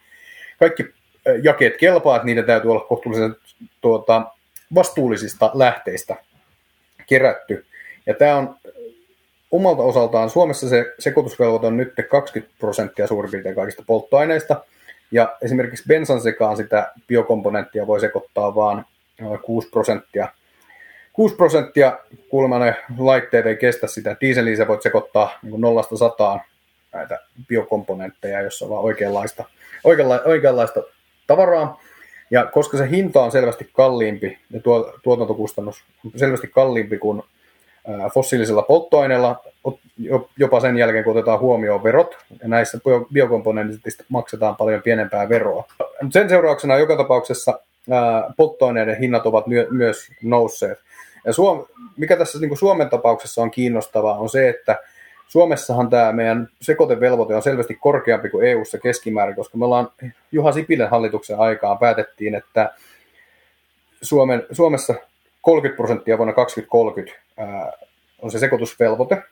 kaikki 0.59 0.85
jakeet 1.43 1.77
kelpaa, 1.77 2.15
että 2.15 2.25
niitä 2.25 2.43
täytyy 2.43 2.71
olla 2.71 2.85
kohtuullisen 2.85 3.35
tuota, 3.81 4.21
vastuullisista 4.75 5.51
lähteistä 5.53 6.15
kerätty. 7.07 7.65
Ja 8.05 8.13
tämä 8.13 8.35
on 8.35 8.55
omalta 9.51 9.83
osaltaan, 9.83 10.29
Suomessa 10.29 10.69
se 10.69 10.93
sekoitusvelvoite 10.99 11.67
on 11.67 11.77
nyt 11.77 11.93
20 12.09 12.53
prosenttia 12.59 13.07
suurin 13.07 13.31
piirtein 13.31 13.55
kaikista 13.55 13.83
polttoaineista, 13.87 14.63
ja 15.11 15.37
esimerkiksi 15.41 15.83
bensan 15.87 16.21
sekaan 16.21 16.57
sitä 16.57 16.91
biokomponenttia 17.07 17.87
voi 17.87 17.99
sekoittaa 17.99 18.55
vain 18.55 18.85
6 19.45 19.69
prosenttia. 19.69 20.27
6 21.13 21.35
prosenttia 21.35 21.99
kuulemma 22.29 22.59
ne 22.59 22.75
laitteet 22.97 23.45
ei 23.45 23.55
kestä 23.55 23.87
sitä. 23.87 24.15
Dieseliin 24.21 24.57
sä 24.57 24.67
voit 24.67 24.81
sekoittaa 24.81 25.39
niin 25.41 25.61
nollasta 25.61 25.97
sataan 25.97 26.41
näitä 26.93 27.19
biokomponentteja, 27.47 28.41
jossa 28.41 28.65
on 28.65 28.71
vaan 28.71 28.83
oikeanlaista, 28.83 29.43
oikeanla, 29.83 30.21
oikeanlaista 30.25 30.83
tavaraa. 31.27 31.81
Ja 32.31 32.45
koska 32.45 32.77
se 32.77 32.89
hinta 32.89 33.23
on 33.23 33.31
selvästi 33.31 33.69
kalliimpi 33.73 34.37
ja 34.51 34.61
tuo, 34.61 34.93
tuotantokustannus 35.03 35.83
on 36.05 36.11
selvästi 36.15 36.47
kalliimpi 36.47 36.97
kuin 36.97 37.23
fossiilisilla 38.13 38.61
polttoaineilla, 38.61 39.43
jopa 40.37 40.59
sen 40.59 40.77
jälkeen 40.77 41.03
kun 41.03 41.11
otetaan 41.11 41.39
huomioon 41.39 41.83
verot, 41.83 42.17
ja 42.41 42.47
näissä 42.47 42.79
biokomponentista 43.13 44.03
maksetaan 44.09 44.55
paljon 44.55 44.81
pienempää 44.81 45.29
veroa. 45.29 45.65
Sen 46.09 46.29
seurauksena 46.29 46.77
joka 46.77 46.97
tapauksessa 46.97 47.59
polttoaineiden 48.37 48.99
hinnat 48.99 49.25
ovat 49.25 49.45
myös 49.71 50.11
nousseet. 50.23 50.79
Ja 51.25 51.33
Suom- 51.33 51.65
mikä 51.97 52.17
tässä 52.17 52.39
niin 52.39 52.49
kuin 52.49 52.57
Suomen 52.57 52.89
tapauksessa 52.89 53.41
on 53.41 53.51
kiinnostavaa 53.51 54.17
on 54.17 54.29
se, 54.29 54.49
että 54.49 54.77
Suomessahan 55.27 55.89
tämä 55.89 56.11
meidän 56.11 56.47
sekoitevelvoite 56.61 57.35
on 57.35 57.41
selvästi 57.41 57.75
korkeampi 57.75 58.29
kuin 58.29 58.47
EU-ssa 58.47 58.77
keskimäärin, 58.77 59.35
koska 59.35 59.57
me 59.57 59.65
ollaan 59.65 59.91
Juha 60.31 60.51
Sipilän 60.51 60.89
hallituksen 60.89 61.39
aikaan 61.39 61.77
päätettiin, 61.77 62.35
että 62.35 62.71
Suomen, 64.01 64.45
Suomessa 64.51 64.95
30 65.41 65.77
prosenttia 65.77 66.17
vuonna 66.17 66.33
2030 66.33 67.19
ää, 67.37 67.71
on 68.21 68.31
se 68.31 68.39
sekoitusvelvoite. 68.39 69.23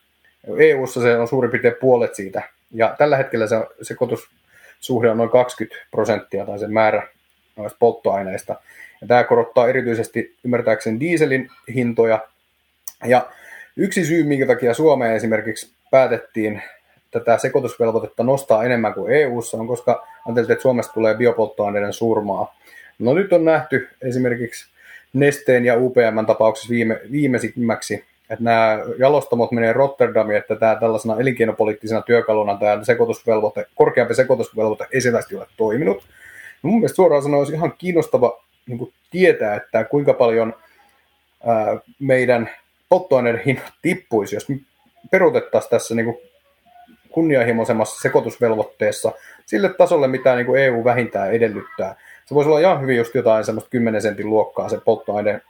EU-ssa 0.57 1.01
se 1.01 1.17
on 1.17 1.27
suurin 1.27 1.51
piirtein 1.51 1.75
puolet 1.81 2.15
siitä. 2.15 2.41
Ja 2.71 2.95
tällä 2.97 3.17
hetkellä 3.17 3.47
se 3.47 3.55
sekoitussuhde 3.81 5.09
on 5.11 5.17
noin 5.17 5.29
20 5.29 5.85
prosenttia 5.91 6.45
tai 6.45 6.59
se 6.59 6.67
määrä 6.67 7.07
noista 7.55 7.77
polttoaineista. 7.79 8.55
Ja 9.01 9.07
tämä 9.07 9.23
korottaa 9.23 9.67
erityisesti 9.67 10.35
ymmärtääkseni 10.43 10.99
dieselin 10.99 11.49
hintoja. 11.73 12.27
Ja 13.05 13.29
yksi 13.77 14.05
syy, 14.05 14.23
minkä 14.23 14.47
takia 14.47 14.73
Suomeen 14.73 15.15
esimerkiksi 15.15 15.73
päätettiin 15.91 16.61
tätä 17.11 17.37
sekoitusvelvoitetta 17.37 18.23
nostaa 18.23 18.63
enemmän 18.63 18.93
kuin 18.93 19.13
EU-ssa, 19.13 19.57
on 19.57 19.67
koska 19.67 20.07
ajateltiin, 20.25 20.53
että 20.53 20.61
Suomesta 20.61 20.93
tulee 20.93 21.15
biopolttoaineiden 21.15 21.93
surmaa. 21.93 22.55
No 22.99 23.13
nyt 23.13 23.33
on 23.33 23.45
nähty 23.45 23.89
esimerkiksi 24.01 24.75
Nesteen 25.13 25.65
ja 25.65 25.77
UPM 25.77 26.25
tapauksessa 26.27 26.69
viime, 26.69 27.01
viimeisimmäksi, 27.11 28.05
että 28.29 28.43
nämä 28.43 28.79
jalostamot 28.97 29.51
menee 29.51 29.73
Rotterdamiin, 29.73 30.37
että 30.37 30.55
tämä 30.55 30.75
tällaisena 30.75 31.19
elinkeinopoliittisena 31.19 32.01
työkaluna 32.01 32.57
tämä 32.57 32.83
sekoitusvelvoite, 32.83 33.65
korkeampi 33.75 34.15
sekoitusvelvoite 34.15 34.87
ei 34.91 35.01
selvästi 35.01 35.35
ole 35.35 35.47
toiminut. 35.57 36.03
No 36.63 36.69
mun 36.69 36.79
mielestä 36.79 36.95
suoraan 36.95 37.23
sanoen 37.23 37.39
olisi 37.39 37.53
ihan 37.53 37.73
kiinnostava 37.77 38.43
niin 38.67 38.77
kuin 38.77 38.93
tietää, 39.11 39.55
että 39.55 39.83
kuinka 39.83 40.13
paljon 40.13 40.53
ää, 41.45 41.79
meidän 41.99 42.49
polttoaineiden 42.89 43.41
hinnat 43.45 43.73
tippuisi, 43.81 44.35
jos 44.35 44.47
peruutettaisiin 45.11 45.69
tässä 45.69 45.95
niin 45.95 46.05
kuin 46.05 46.17
kunnianhimoisemmassa 47.11 48.01
sekoitusvelvoitteessa 48.01 49.11
sille 49.45 49.73
tasolle, 49.73 50.07
mitä 50.07 50.35
niin 50.35 50.45
kuin 50.45 50.61
EU 50.61 50.83
vähintään 50.83 51.31
edellyttää. 51.31 51.95
Se 52.25 52.35
voisi 52.35 52.49
olla 52.49 52.59
ihan 52.59 52.81
hyvin 52.81 52.97
just 52.97 53.15
jotain 53.15 53.45
semmoista 53.45 53.69
10 53.69 54.01
sentin 54.01 54.29
luokkaa 54.29 54.69
se 54.69 54.77
polttoaineen, 54.85 55.41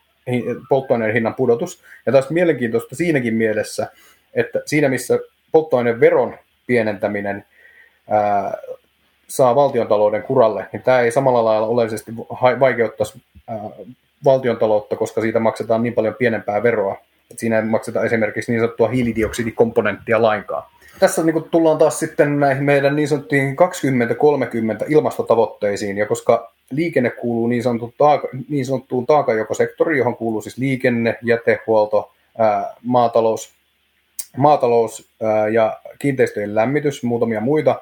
polttoaineen 0.70 1.14
hinnan 1.14 1.36
pudotus. 1.36 1.84
Ja 2.06 2.12
taas 2.12 2.30
mielenkiintoista 2.30 2.96
siinäkin 2.96 3.34
mielessä, 3.34 3.88
että 4.34 4.62
siinä 4.66 4.90
missä 4.90 5.20
polttoaineen 5.52 6.00
veron 6.00 6.38
pienentäminen 6.68 7.46
ää, 8.10 8.58
saa 9.28 9.56
valtiontalouden 9.56 10.24
kuralle, 10.24 10.68
niin 10.74 10.82
tämä 10.82 11.00
ei 11.00 11.12
samalla 11.12 11.46
lailla 11.46 11.68
oleellisesti 11.68 12.12
vaikeuttaisi 12.60 13.22
ää, 13.48 13.60
valtiontaloutta, 14.26 14.96
koska 14.96 15.22
siitä 15.22 15.40
maksetaan 15.40 15.84
niin 15.84 15.94
paljon 15.94 16.16
pienempää 16.16 16.64
veroa. 16.64 16.98
Että 17.32 17.40
siinä 17.40 17.60
ei 17.60 17.66
makseta 17.66 18.04
esimerkiksi 18.04 18.52
niin 18.52 18.62
sanottua 18.62 18.88
hiilidioksidikomponenttia 18.88 20.22
lainkaan. 20.22 20.64
Tässä 21.00 21.24
niin 21.24 21.50
tullaan 21.52 21.78
taas 21.78 22.00
sitten 22.00 22.40
näihin 22.40 22.64
meidän 22.64 22.96
niin 22.96 23.08
sanottuihin 23.08 23.56
2030 23.56 24.86
ilmastotavoitteisiin, 24.88 25.98
ja 25.98 26.06
koska 26.06 26.55
liikenne 26.72 27.10
kuuluu 27.10 27.48
niin, 27.48 27.64
sanottuun, 27.64 27.94
taaka, 27.98 28.28
niin 28.50 28.66
sanottuun 28.66 29.06
taakajokosektoriin, 29.06 29.98
johon 29.98 30.16
kuuluu 30.16 30.42
siis 30.42 30.58
liikenne, 30.58 31.18
jätehuolto, 31.22 32.12
ää, 32.38 32.74
maatalous, 32.84 33.54
maatalous 34.38 35.10
ää, 35.24 35.48
ja 35.48 35.80
kiinteistöjen 36.00 36.56
lämmitys, 36.56 37.04
muutamia 37.04 37.42
muita. 37.42 37.82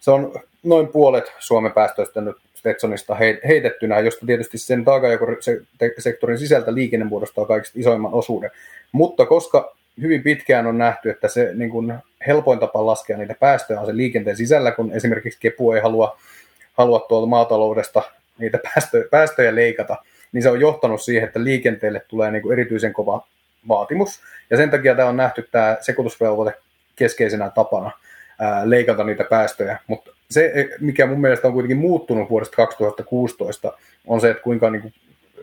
Se 0.00 0.10
on 0.10 0.32
noin 0.62 0.88
puolet 0.88 1.32
Suomen 1.38 1.72
päästöistä 1.72 2.20
nyt 2.20 2.36
Stetsonista 2.54 3.16
heitettynä, 3.48 4.00
josta 4.00 4.26
tietysti 4.26 4.58
sen 4.58 4.84
taakajakosektorin 4.84 6.38
sisältä 6.38 6.74
liikenne 6.74 7.06
muodostaa 7.06 7.44
kaikista 7.44 7.80
isoimman 7.80 8.12
osuuden. 8.12 8.50
Mutta 8.92 9.26
koska 9.26 9.76
hyvin 10.00 10.22
pitkään 10.22 10.66
on 10.66 10.78
nähty, 10.78 11.10
että 11.10 11.28
se 11.28 11.50
niin 11.54 11.70
kuin 11.70 11.94
helpoin 12.26 12.58
tapa 12.58 12.86
laskea 12.86 13.16
niitä 13.18 13.34
päästöjä 13.40 13.80
on 13.80 13.86
se 13.86 13.96
liikenteen 13.96 14.36
sisällä, 14.36 14.72
kun 14.72 14.92
esimerkiksi 14.92 15.38
Kepu 15.40 15.72
ei 15.72 15.80
halua, 15.80 16.16
halua 16.72 17.00
tuolta 17.00 17.26
maataloudesta 17.26 18.02
niitä 18.38 18.58
päästöjä, 18.64 19.04
päästöjä 19.10 19.54
leikata, 19.54 19.96
niin 20.32 20.42
se 20.42 20.50
on 20.50 20.60
johtanut 20.60 21.02
siihen, 21.02 21.26
että 21.26 21.44
liikenteelle 21.44 22.02
tulee 22.08 22.30
niin 22.30 22.42
kuin 22.42 22.52
erityisen 22.52 22.92
kova 22.92 23.26
vaatimus. 23.68 24.20
Ja 24.50 24.56
sen 24.56 24.70
takia 24.70 24.94
tämä 24.94 25.08
on 25.08 25.16
nähty 25.16 25.48
tämä 25.50 25.76
sekoitusvelvoite 25.80 26.58
keskeisenä 26.96 27.50
tapana 27.50 27.90
ää, 28.38 28.70
leikata 28.70 29.04
niitä 29.04 29.24
päästöjä. 29.24 29.78
Mutta 29.86 30.10
se, 30.30 30.68
mikä 30.80 31.06
mun 31.06 31.20
mielestä 31.20 31.46
on 31.46 31.52
kuitenkin 31.52 31.78
muuttunut 31.78 32.30
vuodesta 32.30 32.56
2016, 32.56 33.72
on 34.06 34.20
se, 34.20 34.30
että 34.30 34.42
kuinka 34.42 34.70
niin 34.70 34.82
kuin 34.82 34.94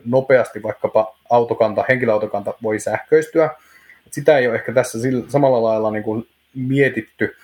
nopeasti 0.04 0.62
vaikkapa 0.62 1.16
autokanta, 1.30 1.84
henkilöautokanta 1.88 2.54
voi 2.62 2.80
sähköistyä. 2.80 3.50
Sitä 4.10 4.38
ei 4.38 4.48
ole 4.48 4.56
ehkä 4.56 4.72
tässä 4.72 4.98
samalla 5.28 5.62
lailla 5.62 5.90
niin 5.90 6.02
kuin 6.02 6.28
mietitty. 6.54 7.36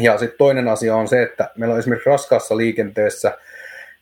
Ja 0.00 0.18
sitten 0.18 0.38
toinen 0.38 0.68
asia 0.68 0.96
on 0.96 1.08
se, 1.08 1.22
että 1.22 1.50
meillä 1.56 1.72
on 1.72 1.78
esimerkiksi 1.78 2.10
raskaassa 2.10 2.56
liikenteessä, 2.56 3.38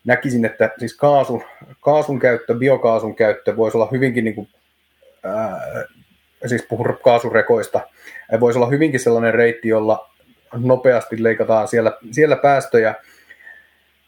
näkisin, 0.05 0.45
että 0.45 0.71
siis 0.79 0.97
kaasun, 0.97 1.45
kaasun 1.81 2.19
käyttö, 2.19 2.55
biokaasun 2.55 3.17
käyttö 3.17 3.57
voisi 3.57 3.77
olla 3.77 3.89
hyvinkin, 3.93 4.25
niin 4.25 4.35
kuin, 4.35 4.49
ää, 5.23 5.61
siis 6.47 6.67
puhun 6.69 6.99
kaasurekoista, 7.05 7.81
voisi 8.41 8.59
olla 8.59 8.69
hyvinkin 8.69 9.01
sellainen 9.01 9.35
reitti, 9.35 9.69
jolla 9.69 10.11
nopeasti 10.53 11.23
leikataan 11.23 11.69
siellä, 11.69 11.93
siellä 12.11 12.37
päästöjä 12.37 12.95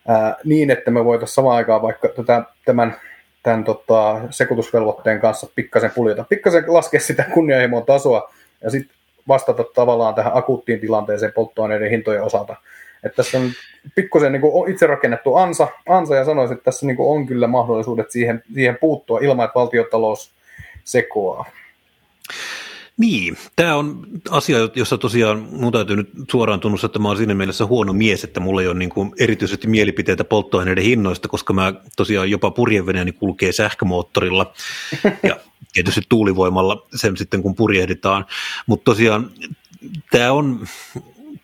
ää, 0.08 0.36
niin, 0.44 0.70
että 0.70 0.90
me 0.90 1.04
voitaisiin 1.04 1.34
samaan 1.34 1.56
aikaan 1.56 1.82
vaikka 1.82 2.08
tätä, 2.08 2.42
tämän, 2.64 2.96
tämän 3.42 3.64
tota, 3.64 4.20
sekoitusvelvoitteen 4.30 5.20
kanssa 5.20 5.46
pikkasen 5.54 5.90
puljata, 5.94 6.24
pikkasen 6.28 6.64
laskea 6.66 7.00
sitä 7.00 7.24
kunnianhimon 7.34 7.86
tasoa 7.86 8.34
ja 8.62 8.70
sitten 8.70 8.96
vastata 9.28 9.64
tavallaan 9.74 10.14
tähän 10.14 10.36
akuuttiin 10.36 10.80
tilanteeseen 10.80 11.32
polttoaineiden 11.32 11.90
hintojen 11.90 12.22
osalta. 12.22 12.56
Että 13.04 13.16
tässä 13.16 13.38
on 13.38 13.50
pikkusen 13.94 14.32
niin 14.32 14.70
itse 14.70 14.86
rakennettu 14.86 15.36
ansa, 15.36 15.68
ansa 15.88 16.16
ja 16.16 16.24
sanoisin, 16.24 16.56
että 16.56 16.64
tässä 16.64 16.86
niin 16.86 16.96
on 16.98 17.26
kyllä 17.26 17.46
mahdollisuudet 17.46 18.10
siihen, 18.10 18.42
siihen 18.54 18.78
puuttua 18.80 19.18
ilman, 19.22 19.44
että 19.44 19.58
valtiotalous 19.58 20.32
sekoaa. 20.84 21.44
Niin, 22.98 23.36
tämä 23.56 23.76
on 23.76 24.06
asia, 24.30 24.58
jossa 24.74 24.98
tosiaan 24.98 25.48
mun 25.50 25.72
täytyy 25.72 25.96
nyt 25.96 26.10
suoraan 26.30 26.60
tunnustaa, 26.60 26.86
että 26.86 26.98
mä 26.98 27.08
oon 27.08 27.16
siinä 27.16 27.34
mielessä 27.34 27.66
huono 27.66 27.92
mies, 27.92 28.24
että 28.24 28.40
mulla 28.40 28.62
ei 28.62 28.68
ole 28.68 28.78
niin 28.78 28.90
kuin 28.90 29.12
erityisesti 29.18 29.66
mielipiteitä 29.66 30.24
polttoaineiden 30.24 30.84
hinnoista, 30.84 31.28
koska 31.28 31.52
mä 31.52 31.74
tosiaan 31.96 32.30
jopa 32.30 32.50
purjeveneeni 32.50 33.12
kulkee 33.12 33.52
sähkömoottorilla 33.52 34.52
ja 35.28 35.36
tietysti 35.72 36.00
tuulivoimalla 36.08 36.86
sen 36.94 37.16
sitten 37.16 37.42
kun 37.42 37.54
purjehditaan, 37.54 38.26
mutta 38.66 38.84
tosiaan 38.84 39.30
tämä 40.10 40.32
on, 40.32 40.66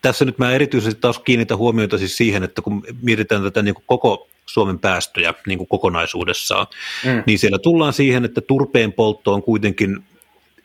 tässä 0.03 0.25
nyt 0.25 0.39
mä 0.39 0.53
erityisesti 0.53 1.01
taas 1.01 1.19
kiinnitän 1.19 1.59
huomiota 1.59 1.99
siis 1.99 2.17
siihen, 2.17 2.43
että 2.43 2.63
kun 2.63 2.83
mietitään 3.03 3.43
tätä 3.43 3.63
niin 3.63 3.75
kuin 3.75 3.85
koko 3.87 4.29
Suomen 4.47 4.79
päästöjä 4.79 5.35
niin 5.47 5.59
kuin 5.59 5.69
kokonaisuudessaan, 5.69 6.67
mm. 7.05 7.23
niin 7.27 7.39
siellä 7.39 7.59
tullaan 7.59 7.93
siihen, 7.93 8.25
että 8.25 8.41
turpeen 8.41 8.93
poltto 8.93 9.35
on 9.35 9.43
kuitenkin 9.43 10.05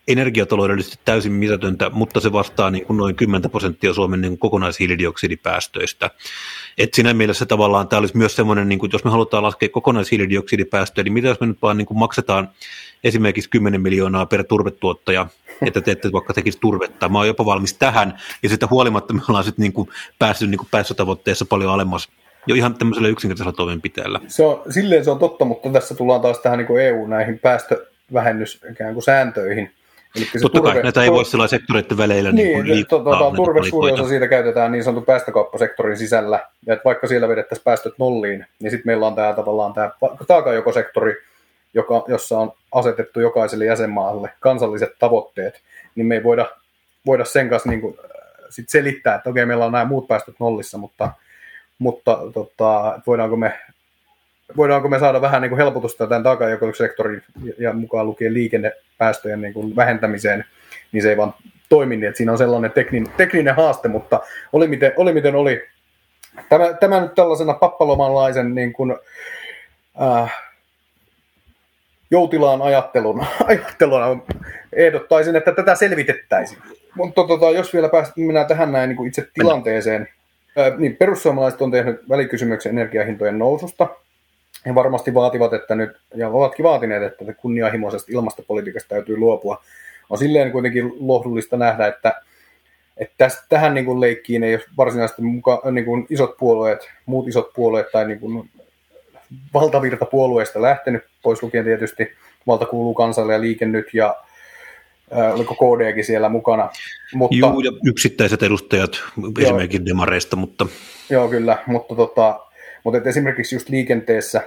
energiataloudellisesti 0.08 1.00
täysin 1.06 1.32
mitätöntä, 1.32 1.90
mutta 1.90 2.20
se 2.20 2.32
vastaa 2.32 2.70
niin 2.70 2.86
kuin 2.86 2.98
noin 2.98 3.16
10 3.16 3.52
prosenttia 3.52 3.94
Suomen 3.94 4.22
niin 4.22 4.38
kokonaishiilidioksidipäästöistä. 4.38 6.10
Et 6.78 6.94
siinä 6.94 7.14
mielessä 7.14 7.46
tavallaan 7.46 7.88
tämä 7.88 8.00
olisi 8.00 8.18
myös 8.18 8.36
semmoinen, 8.36 8.70
niin 8.70 8.80
kuin, 8.80 8.90
jos 8.94 9.04
me 9.04 9.12
halutaan 9.12 9.44
laskea 9.44 9.70
kokonaishiilidioksidipäästöjä, 9.70 11.04
niin 11.04 11.14
mitä 11.14 11.28
jos 11.28 11.40
me 11.40 11.48
nyt 11.48 11.62
vaan 11.62 11.78
niin 11.78 11.86
kuin 11.86 11.98
maksetaan 11.98 12.50
esimerkiksi 13.04 13.50
10 13.50 13.82
miljoonaa 13.82 14.26
per 14.26 14.44
turvetuottaja, 14.44 15.28
että 15.62 15.82
teette 15.82 16.12
vaikka 16.12 16.34
tekisi 16.34 16.58
turvetta. 16.62 17.10
Mä 17.10 17.18
oon 17.18 17.28
jopa 17.28 17.46
valmis 17.46 17.74
tähän, 17.74 18.20
ja 18.44 18.50
sitten 18.50 18.70
huolimatta 18.70 19.14
me 19.14 19.22
ollaan 19.30 19.44
sitten 19.44 19.64
niin 19.64 19.74
kuin 19.74 19.90
päässyt 20.20 20.50
niin 20.50 20.58
kuin 20.58 20.68
päästötavoitteessa 20.72 21.46
paljon 21.46 21.72
alemmas 21.72 22.10
jo 22.48 22.56
ihan 22.56 22.76
tämmöisellä 22.76 23.08
yksinkertaisella 23.08 23.56
toimenpiteellä. 23.56 24.20
Se 24.28 24.46
on, 24.46 24.62
silleen 24.70 25.04
se 25.04 25.12
on 25.12 25.20
totta, 25.20 25.46
mutta 25.46 25.70
tässä 25.70 25.96
tullaan 25.96 26.22
taas 26.22 26.40
tähän 26.40 26.60
niin 26.60 26.80
EU 26.80 27.08
näihin 27.08 27.40
päästövähennys 27.40 28.60
ikään 28.72 28.94
kuin 28.94 29.04
sääntöihin. 29.04 29.72
Eli 30.16 30.26
se 30.26 30.40
Totta 30.40 30.60
turve, 30.60 30.74
kai, 30.74 30.84
näitä 30.84 31.04
ei 31.04 31.12
voi 31.12 31.26
sillä 31.26 31.48
sektoreiden 31.48 31.98
väleillä 31.98 32.32
niin, 32.32 32.64
niin 32.64 32.88
to, 32.88 33.00
to, 33.00 33.32
turve 33.36 33.70
suuri 33.70 33.92
osa 33.92 34.08
siitä 34.08 34.28
käytetään 34.28 34.72
niin 34.72 34.84
sanotun 34.84 35.06
päästökauppasektorin 35.06 35.98
sisällä, 35.98 36.40
ja 36.66 36.74
että 36.74 36.84
vaikka 36.86 37.08
siellä 37.08 37.28
vedettäisiin 37.28 37.64
päästöt 37.64 37.94
nolliin, 38.00 38.46
niin 38.60 38.72
sitten 38.72 38.90
meillä 38.90 39.08
on 39.08 39.16
tämä 39.16 39.34
tavallaan 39.34 39.74
tämä 39.74 39.92
taakajokosektori, 40.28 41.14
joka, 41.74 42.04
jossa 42.08 42.40
on 42.40 42.54
asetettu 42.72 43.20
jokaiselle 43.20 43.66
jäsenmaalle 43.66 44.30
kansalliset 44.40 44.92
tavoitteet, 45.00 45.62
niin 45.96 46.08
me 46.08 46.16
ei 46.16 46.24
voida, 46.24 46.50
voida 47.06 47.26
sen 47.26 47.50
kanssa 47.50 47.70
niin 47.70 47.82
kuin, 47.82 47.98
sit 48.50 48.70
selittää, 48.70 49.16
että 49.16 49.30
okei, 49.30 49.46
meillä 49.46 49.66
on 49.66 49.72
nämä 49.72 49.86
muut 49.86 50.08
päästöt 50.08 50.36
nollissa, 50.40 50.78
mutta, 50.78 51.12
mutta 51.80 52.20
tota, 52.34 53.00
voidaanko, 53.08 53.36
me, 53.36 53.60
voidaanko 54.58 54.90
me 54.90 55.00
saada 55.00 55.22
vähän 55.22 55.42
niin 55.42 55.50
kuin 55.50 55.60
helpotusta 55.60 56.08
tämän 56.08 56.24
taakanjakosektorin 56.24 57.22
ja 57.58 57.74
mukaan 57.74 58.06
lukien 58.06 58.34
liikennepäästöjen 58.34 59.42
niin 59.42 59.54
kuin 59.54 59.76
vähentämiseen, 59.76 60.46
niin 60.92 61.04
se 61.04 61.10
ei 61.10 61.18
vaan 61.18 61.34
toimi 61.70 61.96
niin, 61.96 62.08
että 62.08 62.18
siinä 62.18 62.32
on 62.32 62.38
sellainen 62.38 62.72
tekninen, 62.72 63.14
tekninen 63.18 63.56
haaste, 63.56 63.88
mutta 63.88 64.22
oli 64.54 64.68
miten 64.68 64.94
oli. 64.98 65.14
Miten 65.14 65.36
oli. 65.36 65.62
Tämä, 66.50 66.74
tämä 66.74 67.02
nyt 67.02 67.16
tällaisena 67.16 67.54
pappalomanlaisen 67.54 68.56
niin 68.56 68.74
kuin, 68.74 68.96
äh, 70.02 70.36
joutilaan 72.12 72.62
ajattelun, 72.62 73.26
ajatteluna 73.48 74.06
ehdottaisin, 74.74 75.36
että 75.36 75.52
tätä 75.52 75.76
selvitettäisiin. 75.76 76.62
Mutta 76.96 77.24
tota, 77.24 77.52
jos 77.52 77.74
vielä 77.74 77.90
päästä, 77.90 78.14
mennään 78.18 78.48
tähän 78.48 78.72
näin 78.72 78.90
niin 78.90 78.98
kuin 78.98 79.08
itse 79.08 79.28
tilanteeseen, 79.34 80.08
ää, 80.58 80.72
niin 80.78 80.96
perussuomalaiset 80.96 81.62
on 81.62 81.72
tehnyt 81.72 82.10
välikysymyksen 82.10 82.70
energiahintojen 82.70 83.40
noususta. 83.40 83.88
He 84.66 84.76
varmasti 84.76 85.14
vaativat, 85.14 85.54
että 85.54 85.76
nyt, 85.76 85.92
ja 86.16 86.30
ovatkin 86.30 86.64
vaatineet, 86.64 87.04
että 87.04 87.34
kunnianhimoisesta 87.34 88.12
ilmastopolitiikasta 88.12 88.90
täytyy 88.90 89.18
luopua. 89.18 89.64
On 90.10 90.18
silleen 90.18 90.52
kuitenkin 90.52 90.94
lohdullista 91.00 91.58
nähdä, 91.58 91.88
että, 91.88 92.22
että 92.98 93.14
tästä, 93.18 93.44
tähän 93.50 93.74
niin 93.74 93.86
kuin 93.86 94.02
leikkiin 94.02 94.44
ei 94.44 94.56
ole 94.56 94.64
varsinaisesti 94.78 95.22
muka, 95.22 95.62
niin 95.72 95.86
kuin 95.86 96.08
isot 96.10 96.38
puolueet, 96.38 96.90
muut 97.06 97.28
isot 97.28 97.54
puolueet 97.54 97.92
tai 97.92 98.08
niin 98.08 98.20
kuin 98.20 98.50
valtavirta 99.54 100.06
puolueista 100.06 100.62
lähtenyt, 100.62 101.04
pois 101.24 101.44
lukien 101.44 101.66
tietysti 101.66 102.12
valta 102.48 102.66
kuuluu 102.66 102.94
kansalle 102.94 103.34
ja 103.34 103.42
liike 103.42 103.66
nyt 103.66 103.94
ja 103.94 104.16
äh, 105.18 105.34
oliko 105.34 105.56
KDkin 105.56 106.06
siellä 106.06 106.30
mukana. 106.30 106.70
Mutta, 107.14 107.36
Joo, 107.36 107.60
ja 107.60 107.72
yksittäiset 107.86 108.44
edustajat 108.44 108.92
esimerkiksi 109.42 109.78
joo, 109.78 109.86
demareista, 109.86 110.36
mutta... 110.36 110.68
Joo, 111.10 111.28
kyllä, 111.28 111.58
mutta, 111.68 111.96
tota, 111.96 112.40
mutta 112.84 113.10
esimerkiksi 113.10 113.56
just 113.56 113.70
liikenteessä 113.70 114.42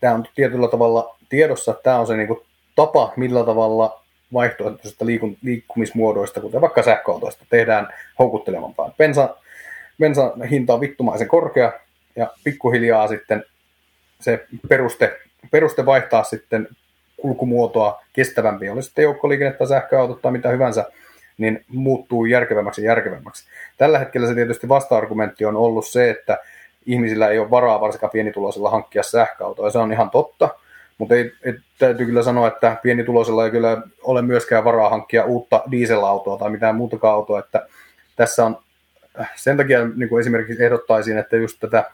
tämä 0.00 0.14
on 0.14 0.24
tietyllä 0.34 0.68
tavalla 0.68 1.16
tiedossa, 1.28 1.70
että 1.70 1.82
tämä 1.82 1.98
on 1.98 2.06
se 2.06 2.16
niin 2.16 2.28
kuin 2.28 2.40
tapa, 2.76 3.12
millä 3.16 3.44
tavalla 3.44 4.02
vaihtoehtoisista 4.32 5.06
liikun, 5.06 5.36
liikkumismuodoista, 5.42 6.40
kuten 6.40 6.60
vaikka 6.60 6.82
sähköautoista, 6.82 7.44
tehdään 7.50 7.88
houkuttelevampaa. 8.18 8.92
Bensa, 8.98 9.36
bensan 10.00 10.42
hinta 10.42 10.74
on 10.74 10.80
vittumaisen 10.80 11.28
korkea, 11.28 11.72
ja 12.16 12.30
pikkuhiljaa 12.44 13.08
sitten 13.08 13.44
se 14.20 14.46
peruste, 14.68 15.18
peruste 15.50 15.86
vaihtaa 15.86 16.24
sitten 16.24 16.68
kulkumuotoa 17.16 18.02
kestävämpi, 18.12 18.68
oli 18.68 18.82
sitten 18.82 19.02
joukkoliikenne 19.02 19.52
tai 19.52 19.66
sähköautot 19.66 20.22
tai 20.22 20.32
mitä 20.32 20.48
hyvänsä, 20.48 20.84
niin 21.38 21.64
muuttuu 21.68 22.24
järkevämmäksi 22.24 22.82
ja 22.82 22.90
järkevämmäksi. 22.90 23.44
Tällä 23.78 23.98
hetkellä 23.98 24.28
se 24.28 24.34
tietysti 24.34 24.68
vasta-argumentti 24.68 25.44
on 25.44 25.56
ollut 25.56 25.86
se, 25.86 26.10
että 26.10 26.38
ihmisillä 26.92 27.28
ei 27.28 27.38
ole 27.38 27.50
varaa 27.50 27.80
varsinkaan 27.80 28.10
pienituloisilla 28.10 28.70
hankkia 28.70 29.02
sähköautoa, 29.02 29.66
ja 29.66 29.70
se 29.70 29.78
on 29.78 29.92
ihan 29.92 30.10
totta, 30.10 30.48
mutta 30.98 31.14
ei, 31.14 31.32
ei, 31.42 31.54
täytyy 31.78 32.06
kyllä 32.06 32.22
sanoa, 32.22 32.48
että 32.48 32.76
pienituloisilla 32.82 33.44
ei 33.44 33.50
kyllä 33.50 33.82
ole 34.02 34.22
myöskään 34.22 34.64
varaa 34.64 34.90
hankkia 34.90 35.24
uutta 35.24 35.62
dieselautoa 35.70 36.38
tai 36.38 36.50
mitään 36.50 36.76
muutakaan 36.76 37.14
autoa, 37.14 37.38
että 37.38 37.66
tässä 38.16 38.46
on 38.46 38.58
sen 39.34 39.56
takia 39.56 39.88
niin 39.96 40.08
kuin 40.08 40.20
esimerkiksi 40.20 40.64
ehdottaisin, 40.64 41.18
että 41.18 41.36
just 41.36 41.60
tätä 41.60 41.90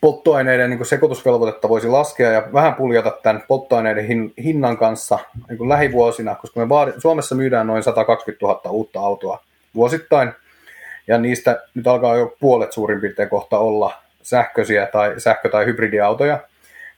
polttoaineiden 0.00 0.70
niin 0.70 0.86
sekoitusvelvoitetta 0.86 1.68
voisi 1.68 1.88
laskea 1.88 2.30
ja 2.30 2.48
vähän 2.52 2.74
puljata 2.74 3.10
tämän 3.22 3.42
polttoaineiden 3.48 4.06
hin, 4.06 4.32
hinnan 4.42 4.78
kanssa 4.78 5.18
niin 5.48 5.68
lähivuosina, 5.68 6.34
koska 6.34 6.60
me 6.60 6.68
vaadi, 6.68 6.92
Suomessa 6.98 7.34
myydään 7.34 7.66
noin 7.66 7.82
120 7.82 8.46
000 8.46 8.70
uutta 8.70 9.00
autoa 9.00 9.44
vuosittain, 9.74 10.32
ja 11.10 11.18
niistä 11.18 11.62
nyt 11.74 11.86
alkaa 11.86 12.16
jo 12.16 12.36
puolet 12.40 12.72
suurin 12.72 13.00
piirtein 13.00 13.28
kohta 13.28 13.58
olla 13.58 14.02
sähköisiä 14.22 14.86
tai 14.86 15.20
sähkö- 15.20 15.48
tai 15.48 15.66
hybridiautoja. 15.66 16.38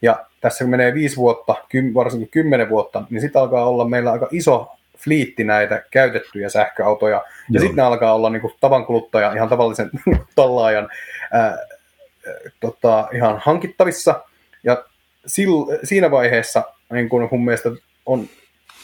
Ja 0.02 0.26
tässä 0.40 0.64
kun 0.64 0.70
menee 0.70 0.94
viisi 0.94 1.16
vuotta, 1.16 1.54
varsinkin 1.94 2.28
kymmenen 2.28 2.68
vuotta, 2.68 3.02
niin 3.10 3.20
sitten 3.20 3.42
alkaa 3.42 3.64
olla 3.64 3.88
meillä 3.88 4.12
aika 4.12 4.28
iso 4.30 4.76
fliitti 4.98 5.44
näitä 5.44 5.82
käytettyjä 5.90 6.48
sähköautoja, 6.48 7.22
ja 7.50 7.60
sitten 7.60 7.76
ne 7.76 7.82
alkaa 7.82 8.14
olla 8.14 8.30
niin 8.30 8.52
tavan 8.60 8.86
kuluttaja, 8.86 9.32
ihan 9.32 9.48
tavallisen 9.48 9.90
tallaajan 10.36 10.88
ää, 11.32 11.58
tota, 12.60 13.08
ihan 13.12 13.40
hankittavissa, 13.44 14.24
ja 14.64 14.84
sil, 15.34 15.52
siinä 15.84 16.10
vaiheessa 16.10 16.62
niin 16.92 17.08
kuin 17.08 17.28
mun 17.30 17.44
mielestä 17.44 17.70
on 18.06 18.28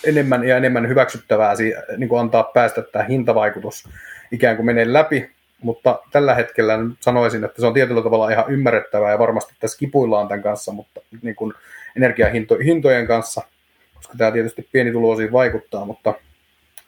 enemmän 0.05 0.45
ja 0.45 0.57
enemmän 0.57 0.89
hyväksyttävää 0.89 1.55
niin 1.97 2.09
kuin 2.09 2.21
antaa 2.21 2.43
päästä 2.43 2.83
tämä 2.83 3.05
hintavaikutus 3.05 3.89
ikään 4.33 4.57
kuin 4.57 4.67
menee 4.67 4.93
läpi, 4.93 5.31
mutta 5.63 5.99
tällä 6.13 6.35
hetkellä 6.35 6.79
sanoisin, 7.01 7.45
että 7.45 7.61
se 7.61 7.67
on 7.67 7.75
tietyllä 7.75 8.03
tavalla 8.03 8.31
ihan 8.31 8.45
ymmärrettävää 8.49 9.11
ja 9.11 9.19
varmasti 9.19 9.55
tässä 9.61 9.79
kipuillaan 9.79 10.29
tämän 10.29 10.43
kanssa, 10.43 10.73
mutta 10.73 11.01
niin 11.23 11.37
kuin 11.37 11.55
energiahintojen 11.97 13.07
kanssa– 13.07 13.43
koska 13.99 14.19
tämä 14.19 14.33
tietysti 14.33 14.69
pienituloisiin 14.73 15.33
vaikuttaa, 15.33 15.85
mutta, 15.85 16.15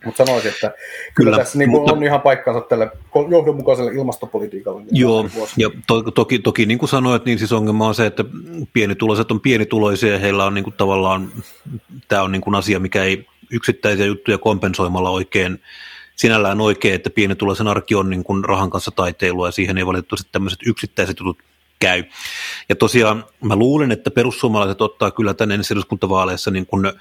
mutta 0.05 0.25
sanoisin, 0.25 0.51
että 0.51 0.69
kyllä, 0.69 1.15
kyllä 1.15 1.37
tässä 1.37 1.59
niin 1.59 1.71
mutta, 1.71 1.93
on 1.93 2.03
ihan 2.03 2.21
paikkansa 2.21 2.61
tälle 2.61 2.91
johdonmukaiselle 3.31 3.93
ilmastopolitiikalle. 3.93 4.83
Joo, 4.91 5.29
ja 5.57 5.71
to, 5.87 6.03
toki, 6.03 6.39
toki 6.39 6.67
niin 6.67 6.79
kuin 6.79 6.89
sanoit, 6.89 7.25
niin 7.25 7.39
siis 7.39 7.53
ongelma 7.53 7.89
on 7.89 7.95
se, 7.95 8.07
että 8.07 8.25
pienituloiset 8.73 9.31
on 9.31 9.41
pienituloisia 9.41 10.13
ja 10.13 10.19
heillä 10.19 10.45
on 10.45 10.55
niin 10.55 10.65
kuin 10.65 10.75
tavallaan, 10.77 11.33
tämä 12.09 12.23
on 12.23 12.33
niin 12.33 12.43
kuin 12.43 12.55
asia, 12.55 12.81
mikä 12.81 13.05
ei 13.05 13.27
yksittäisiä 13.51 14.07
juttuja 14.07 14.39
kompensoimalla 14.39 15.11
oikein 15.11 15.61
sinällään 16.17 16.61
oikein, 16.61 16.95
että 16.95 17.11
pienituloisen 17.11 17.69
arki 17.69 17.95
on 17.95 18.11
niin 18.11 18.25
kuin 18.25 18.45
rahan 18.45 18.71
kanssa 18.71 18.91
taiteilua 18.91 19.49
ja 19.49 19.53
siihen 19.53 19.79
ei 19.79 19.87
valitettavasti 19.87 20.29
tämmöiset 20.33 20.59
yksittäiset 20.67 21.19
jutut 21.21 21.39
käy. 21.79 22.05
Ja 22.69 22.77
tosiaan 22.77 23.25
mä 23.41 23.57
luulen, 23.57 23.93
että 23.93 24.11
perussuomalaiset 24.11 24.81
ottaa 24.81 25.11
kyllä 25.11 25.35
tänne 25.35 25.55
ensi 25.55 25.75
eduskuntavaaleissa 25.75 26.51
niin 26.51 26.67
kuin 26.67 26.93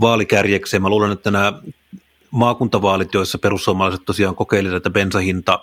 vaalikärjekseen. 0.00 0.82
Mä 0.82 0.88
luulen, 0.88 1.12
että 1.12 1.30
nämä 1.30 1.52
maakuntavaalit, 2.36 3.14
joissa 3.14 3.38
perussuomalaiset 3.38 4.04
tosiaan 4.06 4.34
kokeilivat 4.34 4.82
tätä 4.82 4.90
bensahinta 4.90 5.60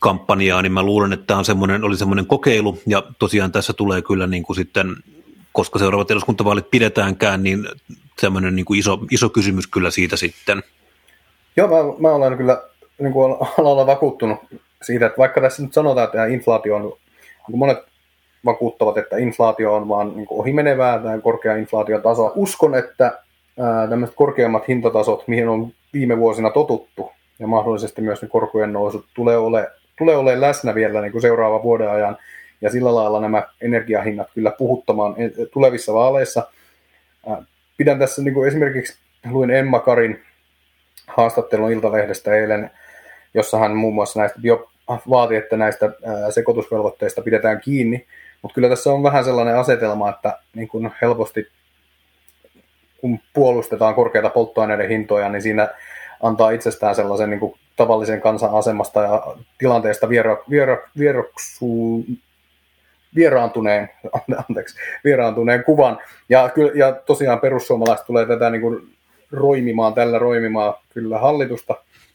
kampanjaa, 0.00 0.62
niin 0.62 0.72
mä 0.72 0.82
luulen, 0.82 1.12
että 1.12 1.26
tämä 1.26 1.38
on 1.38 1.44
semmoinen, 1.44 1.84
oli 1.84 1.96
semmoinen 1.96 2.26
kokeilu, 2.26 2.78
ja 2.86 3.02
tosiaan 3.18 3.52
tässä 3.52 3.72
tulee 3.72 4.02
kyllä 4.02 4.26
niin 4.26 4.42
kuin 4.42 4.56
sitten, 4.56 4.96
koska 5.52 5.78
seuraavat 5.78 6.10
eduskuntavaalit 6.10 6.70
pidetäänkään, 6.70 7.42
niin 7.42 7.68
semmoinen 8.20 8.56
niin 8.56 8.64
kuin 8.64 8.80
iso, 8.80 8.98
iso 9.10 9.28
kysymys 9.28 9.66
kyllä 9.66 9.90
siitä 9.90 10.16
sitten. 10.16 10.62
Joo, 11.56 11.68
mä, 11.68 12.08
mä 12.08 12.14
olen 12.14 12.36
kyllä 12.36 12.62
niin 12.98 13.12
kuin 13.12 13.36
alalla 13.58 13.86
vakuuttunut 13.86 14.38
siitä, 14.82 15.06
että 15.06 15.18
vaikka 15.18 15.40
tässä 15.40 15.62
nyt 15.62 15.72
sanotaan, 15.72 16.04
että 16.04 16.26
inflaatio 16.26 16.76
on 16.76 16.82
niin 17.48 17.58
monet 17.58 17.78
vakuuttavat, 18.44 18.98
että 18.98 19.16
inflaatio 19.16 19.74
on 19.74 19.88
vaan 19.88 20.16
niin 20.16 20.26
ohimenevää, 20.30 20.98
tämä 20.98 21.18
korkea 21.18 21.56
inflaatiotaso. 21.56 22.32
Uskon, 22.34 22.74
että 22.74 23.22
tämmöiset 23.90 24.16
korkeammat 24.16 24.68
hintatasot, 24.68 25.28
mihin 25.28 25.48
on 25.48 25.72
viime 25.92 26.18
vuosina 26.18 26.50
totuttu, 26.50 27.12
ja 27.38 27.46
mahdollisesti 27.46 28.02
myös 28.02 28.22
ne 28.22 28.28
korkojen 28.28 28.72
nousut 28.72 29.06
tulee 29.14 29.36
ole, 29.36 29.70
tulee 29.98 30.16
olemaan 30.16 30.40
läsnä 30.40 30.74
vielä 30.74 31.00
niin 31.00 31.12
kuin 31.12 31.22
seuraavan 31.22 31.62
vuoden 31.62 31.90
ajan, 31.90 32.18
ja 32.60 32.70
sillä 32.70 32.94
lailla 32.94 33.20
nämä 33.20 33.42
energiahinnat 33.60 34.28
kyllä 34.34 34.50
puhuttamaan 34.50 35.14
tulevissa 35.52 35.94
vaaleissa. 35.94 36.48
Pidän 37.76 37.98
tässä 37.98 38.22
niin 38.22 38.34
kuin 38.34 38.48
esimerkiksi, 38.48 38.98
luin 39.30 39.50
Emma 39.50 39.78
Karin 39.80 40.22
haastattelun 41.06 41.72
Iltalehdestä 41.72 42.34
eilen, 42.34 42.70
jossa 43.34 43.58
hän 43.58 43.76
muun 43.76 43.94
muassa 43.94 44.20
näistä 44.20 44.40
bio, 44.40 44.70
vaati, 45.10 45.36
että 45.36 45.56
näistä 45.56 45.90
sekoitusvelvoitteista 46.30 47.22
pidetään 47.22 47.60
kiinni, 47.60 48.06
mutta 48.42 48.54
kyllä 48.54 48.68
tässä 48.68 48.92
on 48.92 49.02
vähän 49.02 49.24
sellainen 49.24 49.56
asetelma, 49.56 50.10
että 50.10 50.38
niin 50.54 50.68
kun 50.68 50.90
helposti 51.02 51.46
kun 53.02 53.18
puolustetaan 53.32 53.94
korkeita 53.94 54.30
polttoaineiden 54.30 54.88
hintoja, 54.88 55.28
niin 55.28 55.42
siinä 55.42 55.68
antaa 56.22 56.50
itsestään 56.50 56.94
sellaisen 56.94 57.30
niin 57.30 57.40
kuin 57.40 57.54
tavallisen 57.76 58.20
kansan 58.20 58.54
asemasta 58.54 59.02
ja 59.02 59.36
tilanteesta 59.58 60.08
viera, 60.08 60.36
viera, 60.50 60.78
vieroksu, 60.98 62.04
vieraantuneen, 63.14 63.90
anteeksi, 64.48 64.76
vieraantuneen 65.04 65.64
kuvan. 65.64 65.98
Ja, 66.28 66.50
ja 66.74 66.92
tosiaan 66.92 67.40
perussuomalaiset 67.40 68.06
tulee 68.06 68.26
tätä 68.26 68.50
niin 68.50 68.62
kuin 68.62 68.94
roimimaan, 69.32 69.94
tällä 69.94 70.18
roimimaan 70.18 70.74
kyllä 70.94 71.18
hallitusta, 71.18 71.74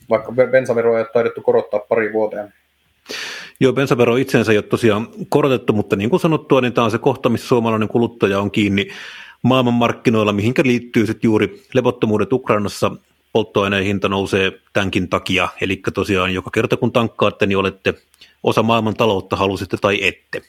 vaikka 0.09 0.31
bensaveroa 0.51 0.97
ei 0.97 1.01
ole 1.01 1.09
taidettu 1.13 1.41
korottaa 1.41 1.79
pari 1.79 2.13
vuoteen. 2.13 2.53
Joo, 3.59 3.73
bensavero 3.73 4.15
itsensä 4.15 4.51
ei 4.51 4.57
ole 4.57 4.63
tosiaan 4.63 5.07
korotettu, 5.29 5.73
mutta 5.73 5.95
niin 5.95 6.09
kuin 6.09 6.19
sanottua, 6.19 6.61
niin 6.61 6.73
tämä 6.73 6.85
on 6.85 6.91
se 6.91 6.97
kohta, 6.97 7.29
missä 7.29 7.47
suomalainen 7.47 7.87
kuluttaja 7.87 8.39
on 8.39 8.51
kiinni 8.51 8.87
maailmanmarkkinoilla, 9.43 10.33
mihinkä 10.33 10.61
liittyy 10.65 11.05
sitten 11.05 11.27
juuri 11.27 11.63
levottomuudet 11.73 12.33
Ukrainassa, 12.33 12.91
polttoaineen 13.33 13.83
hinta 13.83 14.09
nousee 14.09 14.51
tämänkin 14.73 15.09
takia, 15.09 15.47
eli 15.61 15.81
tosiaan 15.93 16.33
joka 16.33 16.49
kerta 16.51 16.77
kun 16.77 16.91
tankkaatte, 16.91 17.45
niin 17.45 17.57
olette 17.57 17.93
osa 18.43 18.63
maailman 18.63 18.93
taloutta, 18.93 19.35
halusitte 19.35 19.77
tai 19.77 20.07
ette. 20.07 20.41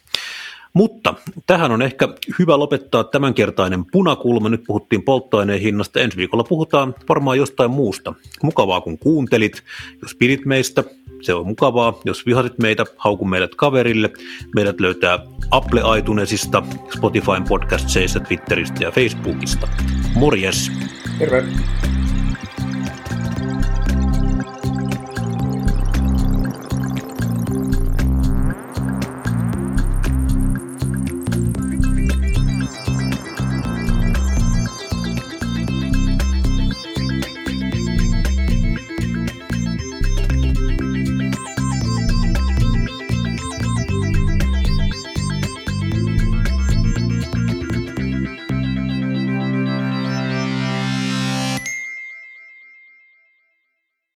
Mutta 0.73 1.15
tähän 1.47 1.71
on 1.71 1.83
ehkä 1.83 2.09
hyvä 2.39 2.59
lopettaa 2.59 3.05
tämänkertainen 3.05 3.85
punakulma. 3.85 4.49
Nyt 4.49 4.65
puhuttiin 4.67 5.03
polttoaineen 5.03 5.61
hinnasta. 5.61 6.01
Ensi 6.01 6.17
viikolla 6.17 6.45
puhutaan 6.45 6.95
varmaan 7.09 7.39
jostain 7.39 7.71
muusta. 7.71 8.15
Mukavaa 8.43 8.81
kun 8.81 8.99
kuuntelit. 8.99 9.63
Jos 10.03 10.15
pidit 10.15 10.45
meistä, 10.45 10.85
se 11.23 11.35
on 11.35 11.47
mukavaa. 11.47 12.01
Jos 12.05 12.27
vihasit 12.27 12.59
meitä, 12.59 12.85
hauku 12.97 13.25
meidät 13.25 13.55
kaverille. 13.55 14.11
Meidät 14.55 14.81
löytää 14.81 15.19
Apple 15.51 15.99
iTunesista, 15.99 16.63
Spotifyn 16.97 17.45
podcastseista, 17.49 18.21
Twitteristä 18.21 18.85
ja 18.85 18.91
Facebookista. 18.91 19.69
Morjes! 20.15 20.73
Terve! 21.19 21.45